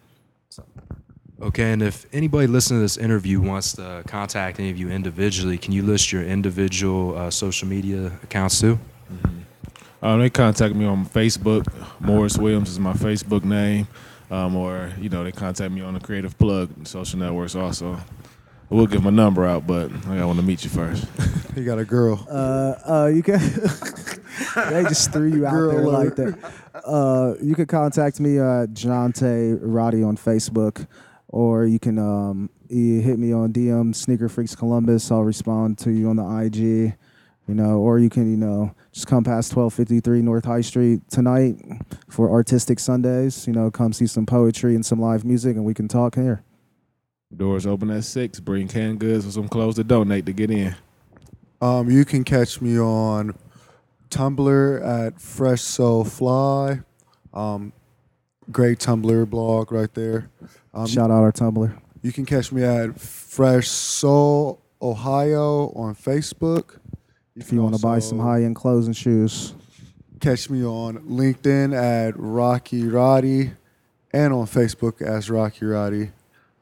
Okay, 1.41 1.73
and 1.73 1.81
if 1.81 2.05
anybody 2.13 2.47
listening 2.47 2.79
to 2.79 2.83
this 2.83 2.95
interview 2.95 3.41
wants 3.41 3.73
to 3.73 4.03
contact 4.07 4.57
any 4.57 4.69
of 4.69 4.77
you 4.77 4.89
individually, 4.89 5.57
can 5.57 5.73
you 5.73 5.83
list 5.83 6.11
your 6.13 6.23
individual 6.23 7.17
uh, 7.17 7.29
social 7.29 7.67
media 7.67 8.07
accounts 8.23 8.61
too? 8.61 8.79
Um, 10.01 10.19
they 10.19 10.29
contact 10.29 10.75
me 10.75 10.85
on 10.85 11.05
Facebook. 11.05 11.65
Morris 11.99 12.37
Williams 12.37 12.69
is 12.69 12.79
my 12.79 12.93
Facebook 12.93 13.43
name. 13.43 13.87
Um, 14.31 14.55
or, 14.55 14.91
you 14.99 15.09
know, 15.09 15.23
they 15.23 15.31
contact 15.31 15.71
me 15.71 15.81
on 15.81 15.93
the 15.93 15.99
Creative 15.99 16.37
Plug 16.37 16.69
social 16.87 17.19
networks 17.19 17.55
also. 17.55 17.99
We'll 18.69 18.87
give 18.87 19.03
my 19.03 19.09
number 19.09 19.45
out, 19.45 19.67
but 19.67 19.91
I 20.07 20.23
want 20.25 20.39
to 20.39 20.45
meet 20.45 20.63
you 20.63 20.69
first. 20.69 21.05
you 21.55 21.65
got 21.65 21.79
a 21.79 21.85
girl. 21.85 22.25
Uh, 22.29 22.75
uh, 22.87 23.11
you 23.13 23.21
can. 23.21 23.39
they 24.69 24.83
just 24.83 25.11
threw 25.11 25.27
you 25.27 25.45
out 25.45 25.51
Girl 25.51 25.71
there 25.71 25.85
like 25.85 26.15
that. 26.15 26.53
Uh, 26.73 27.35
you 27.41 27.55
can 27.55 27.65
contact 27.67 28.19
me 28.19 28.37
at 28.37 28.69
Jonte 28.69 29.59
Roddy 29.61 30.01
on 30.01 30.17
Facebook, 30.17 30.87
or 31.35 31.65
you 31.65 31.79
can 31.79 31.99
um, 31.99 32.49
you 32.69 33.01
hit 33.01 33.19
me 33.19 33.33
on 33.33 33.51
DM 33.51 33.93
Sneaker 33.93 34.29
Freaks 34.29 34.55
Columbus. 34.55 35.11
I'll 35.11 35.23
respond 35.23 35.77
to 35.79 35.91
you 35.91 36.09
on 36.09 36.15
the 36.15 36.25
IG. 36.25 36.95
You 37.47 37.53
know, 37.53 37.77
or 37.77 37.99
you 37.99 38.09
can 38.09 38.31
you 38.31 38.37
know 38.37 38.73
just 38.93 39.05
come 39.05 39.25
past 39.25 39.51
twelve 39.51 39.73
fifty 39.73 39.99
three 39.99 40.21
North 40.21 40.45
High 40.45 40.61
Street 40.61 41.01
tonight 41.09 41.57
for 42.09 42.31
Artistic 42.31 42.79
Sundays. 42.79 43.45
You 43.45 43.53
know, 43.53 43.69
come 43.69 43.91
see 43.91 44.07
some 44.07 44.25
poetry 44.25 44.75
and 44.75 44.85
some 44.85 44.99
live 44.99 45.25
music, 45.25 45.57
and 45.57 45.65
we 45.65 45.73
can 45.73 45.89
talk 45.89 46.15
here. 46.15 46.41
Doors 47.35 47.67
open 47.67 47.89
at 47.89 48.05
6. 48.05 48.39
Bring 48.39 48.69
canned 48.69 48.99
goods 48.99 49.27
or 49.27 49.31
some 49.31 49.49
clothes 49.49 49.75
to 49.75 49.83
donate 49.83 50.25
to 50.27 50.31
get 50.31 50.49
in. 50.51 50.73
Um, 51.59 51.89
you 51.89 52.05
can 52.05 52.23
catch 52.23 52.61
me 52.61 52.79
on 52.79 53.35
Tumblr 54.09 54.87
at 54.87 55.19
Fresh 55.19 55.61
Soul 55.61 56.05
Fly. 56.05 56.79
Um, 57.33 57.73
great 58.51 58.79
Tumblr 58.79 59.29
blog 59.29 59.71
right 59.71 59.93
there. 59.93 60.29
Um, 60.73 60.87
Shout 60.87 61.11
out 61.11 61.21
our 61.23 61.31
Tumblr. 61.31 61.75
you 62.01 62.11
can 62.11 62.25
catch 62.25 62.51
me 62.51 62.63
at 62.63 62.99
Fresh 62.99 63.67
Soul 63.69 64.61
Ohio 64.81 65.69
on 65.75 65.95
Facebook. 65.95 66.79
If 67.35 67.51
you 67.51 67.61
want 67.61 67.75
to 67.75 67.81
buy 67.81 67.99
some 67.99 68.19
high 68.19 68.43
end 68.43 68.55
clothes 68.55 68.85
and 68.87 68.95
shoes. 68.95 69.53
catch 70.21 70.49
me 70.49 70.63
on 70.63 70.99
LinkedIn 70.99 71.75
at 71.75 72.13
Rocky 72.17 72.87
Roddy 72.87 73.51
and 74.13 74.33
on 74.33 74.45
Facebook 74.45 75.01
as 75.01 75.29
Rocky 75.29 75.65
Roddy. 75.65 76.11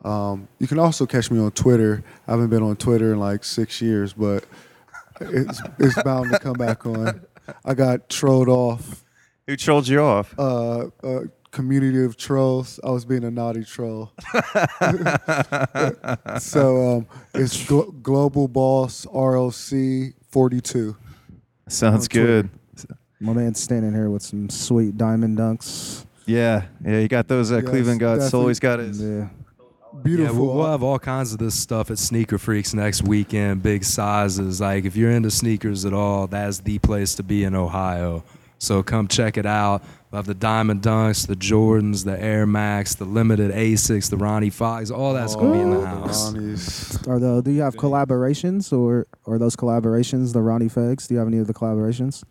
Um, 0.04 0.48
you 0.60 0.68
can 0.68 0.80
also 0.80 1.06
catch 1.06 1.30
me 1.32 1.40
on 1.40 1.52
Twitter. 1.52 2.04
I 2.28 2.32
haven't 2.32 2.50
been 2.50 2.64
on 2.64 2.76
Twitter 2.76 3.14
in 3.14 3.20
like 3.20 3.44
six 3.44 3.82
years, 3.82 4.14
but 4.14 4.46
it's 5.22 5.62
it's 5.80 6.02
bound 6.04 6.32
to 6.32 6.40
come 6.40 6.54
back 6.54 6.86
on. 6.86 7.22
I 7.64 7.74
got 7.76 8.10
trolled 8.10 8.50
off 8.50 9.04
Who 9.48 9.56
trolled 9.56 9.88
you 9.88 10.02
off? 10.02 10.34
uh, 10.40 10.88
a 11.04 11.22
community 11.54 12.04
of 12.04 12.18
trolls. 12.18 12.80
I 12.84 12.90
was 12.90 13.06
being 13.06 13.24
a 13.24 13.32
naughty 13.32 13.64
troll. 13.64 14.12
so 16.40 16.98
um, 16.98 17.08
it's 17.34 17.66
Glo- 17.66 17.92
Global 18.02 18.48
Boss 18.50 19.06
RLC 19.06 20.14
42. 20.30 20.98
Sounds 21.68 22.08
good. 22.08 22.50
My 23.20 23.32
man's 23.32 23.62
standing 23.62 23.94
here 23.94 24.10
with 24.10 24.24
some 24.24 24.50
sweet 24.50 24.98
diamond 24.98 25.38
dunks. 25.38 26.06
Yeah, 26.26 26.66
yeah. 26.86 27.00
You 27.00 27.08
got 27.08 27.28
those 27.28 27.52
uh, 27.52 27.58
Yes, 27.58 27.70
Cleveland 27.70 28.00
guys. 28.02 28.18
definitely. 28.18 28.40
Always 28.40 28.60
got 28.60 28.80
his. 28.80 29.02
Yeah. 29.02 29.30
Beautiful. 30.02 30.34
Yeah, 30.36 30.42
we'll, 30.42 30.56
we'll 30.56 30.72
have 30.72 30.84
all 30.84 31.00
kinds 31.00 31.32
of 31.34 31.40
this 31.40 31.58
stuff 31.58 31.92
at 31.92 32.00
Sneaker 32.00 32.38
Freaks 32.38 32.74
next 32.74 33.04
weekend. 33.04 33.62
Big 33.62 33.84
sizes. 33.86 34.60
Like 34.60 34.86
if 34.86 34.96
you're 34.98 35.12
into 35.12 35.32
sneakers 35.32 35.86
at 35.86 35.94
all, 35.94 36.28
that's 36.28 36.60
the 36.60 36.80
place 36.80 37.16
to 37.16 37.24
be 37.24 37.44
in 37.44 37.56
Ohio. 37.56 38.24
So 38.64 38.82
come 38.82 39.10
check 39.10 39.38
it 39.38 39.46
out. 39.46 39.84
We'll 40.10 40.20
have 40.20 40.26
the 40.26 40.34
Diamond 40.34 40.82
Dunks, 40.82 41.28
the 41.28 41.36
Jordans, 41.36 42.06
the 42.06 42.18
Air 42.22 42.46
Max, 42.46 42.96
the 42.96 43.04
limited 43.04 43.52
Asics, 43.52 44.10
the 44.10 44.16
Ronnie 44.16 44.50
Fox. 44.50 44.90
All 44.90 45.14
that's 45.14 45.36
gonna 45.36 45.52
be 45.52 45.60
in 45.60 45.72
the 45.72 45.80
oh, 45.80 45.86
house. 45.86 46.34
Ronnie's. 46.34 47.08
Are 47.08 47.20
the 47.20 47.42
do 47.42 47.52
you 47.52 47.62
have 47.62 47.76
collaborations 47.76 48.72
or 48.72 49.08
are 49.28 49.38
those 49.38 49.58
collaborations 49.58 50.32
the 50.32 50.42
Ronnie 50.42 50.70
Fiegs? 50.70 51.08
Do 51.08 51.16
you 51.16 51.20
have 51.20 51.28
any 51.28 51.40
of 51.40 51.48
the 51.48 51.54
collaborations? 51.54 52.24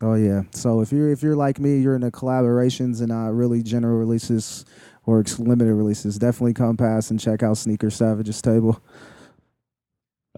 Oh 0.00 0.14
yeah. 0.14 0.42
So 0.52 0.80
if 0.80 0.90
you're 0.90 1.12
if 1.12 1.22
you're 1.22 1.36
like 1.36 1.60
me, 1.60 1.78
you're 1.78 1.94
into 1.94 2.10
collaborations 2.10 2.98
and 2.98 3.08
not 3.08 3.34
really 3.34 3.62
general 3.62 3.96
releases 3.96 4.64
or 5.06 5.20
ex- 5.20 5.38
limited 5.38 5.74
releases. 5.74 6.18
Definitely 6.18 6.54
come 6.54 6.76
past 6.76 7.12
and 7.12 7.20
check 7.20 7.44
out 7.44 7.58
Sneaker 7.58 7.90
Savage's 7.90 8.42
table. 8.42 8.82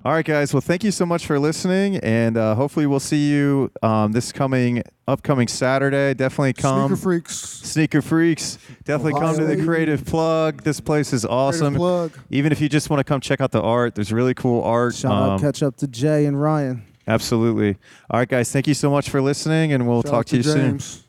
All 0.05 0.13
right, 0.13 0.25
guys. 0.25 0.53
Well, 0.53 0.61
thank 0.61 0.83
you 0.83 0.91
so 0.91 1.07
much 1.07 1.27
for 1.27 1.39
listening, 1.39 1.97
and 1.99 2.37
uh, 2.37 2.57
hopefully 2.57 2.87
we'll 2.87 2.99
see 2.99 3.31
you 3.31 3.71
um, 3.83 4.11
this 4.11 4.33
coming 4.33 4.83
upcoming 5.07 5.47
Saturday. 5.47 6.13
Definitely 6.15 6.55
come. 6.55 6.89
Sneaker 6.89 7.01
Freaks. 7.01 7.37
Sneaker 7.39 8.03
Freaks. 8.03 8.59
Definitely 8.83 9.21
come 9.21 9.37
to 9.37 9.45
the 9.45 9.65
Creative 9.65 10.05
Plug. 10.05 10.65
This 10.65 10.81
place 10.81 11.13
is 11.13 11.25
awesome. 11.25 11.75
Creative 11.77 11.79
Plug. 11.79 12.13
Even 12.31 12.51
if 12.51 12.61
you 12.61 12.69
just 12.69 12.91
want 12.91 12.99
to 12.99 13.05
come 13.05 13.21
check 13.21 13.41
out 13.41 13.53
the 13.53 13.63
art, 13.63 13.95
there's 13.95 14.13
really 14.13 14.35
cool 14.35 14.65
art. 14.65 14.97
Shout 14.97 15.13
out 15.13 15.31
Um, 15.35 15.41
catch 15.41 15.63
up 15.63 15.77
to 15.77 15.87
Jay 15.87 16.27
and 16.27 16.41
Ryan. 16.41 16.83
absolutely. 17.07 17.77
All 18.11 18.19
right, 18.19 18.29
guys. 18.29 18.51
Thank 18.51 18.67
you 18.67 18.75
so 18.75 18.91
much 18.91 19.09
for 19.09 19.23
listening, 19.23 19.73
and 19.73 19.87
we'll 19.87 20.03
Shout 20.03 20.11
talk 20.11 20.27
to 20.27 20.37
you 20.37 20.43
soon. 20.43 20.71
James. 20.81 21.05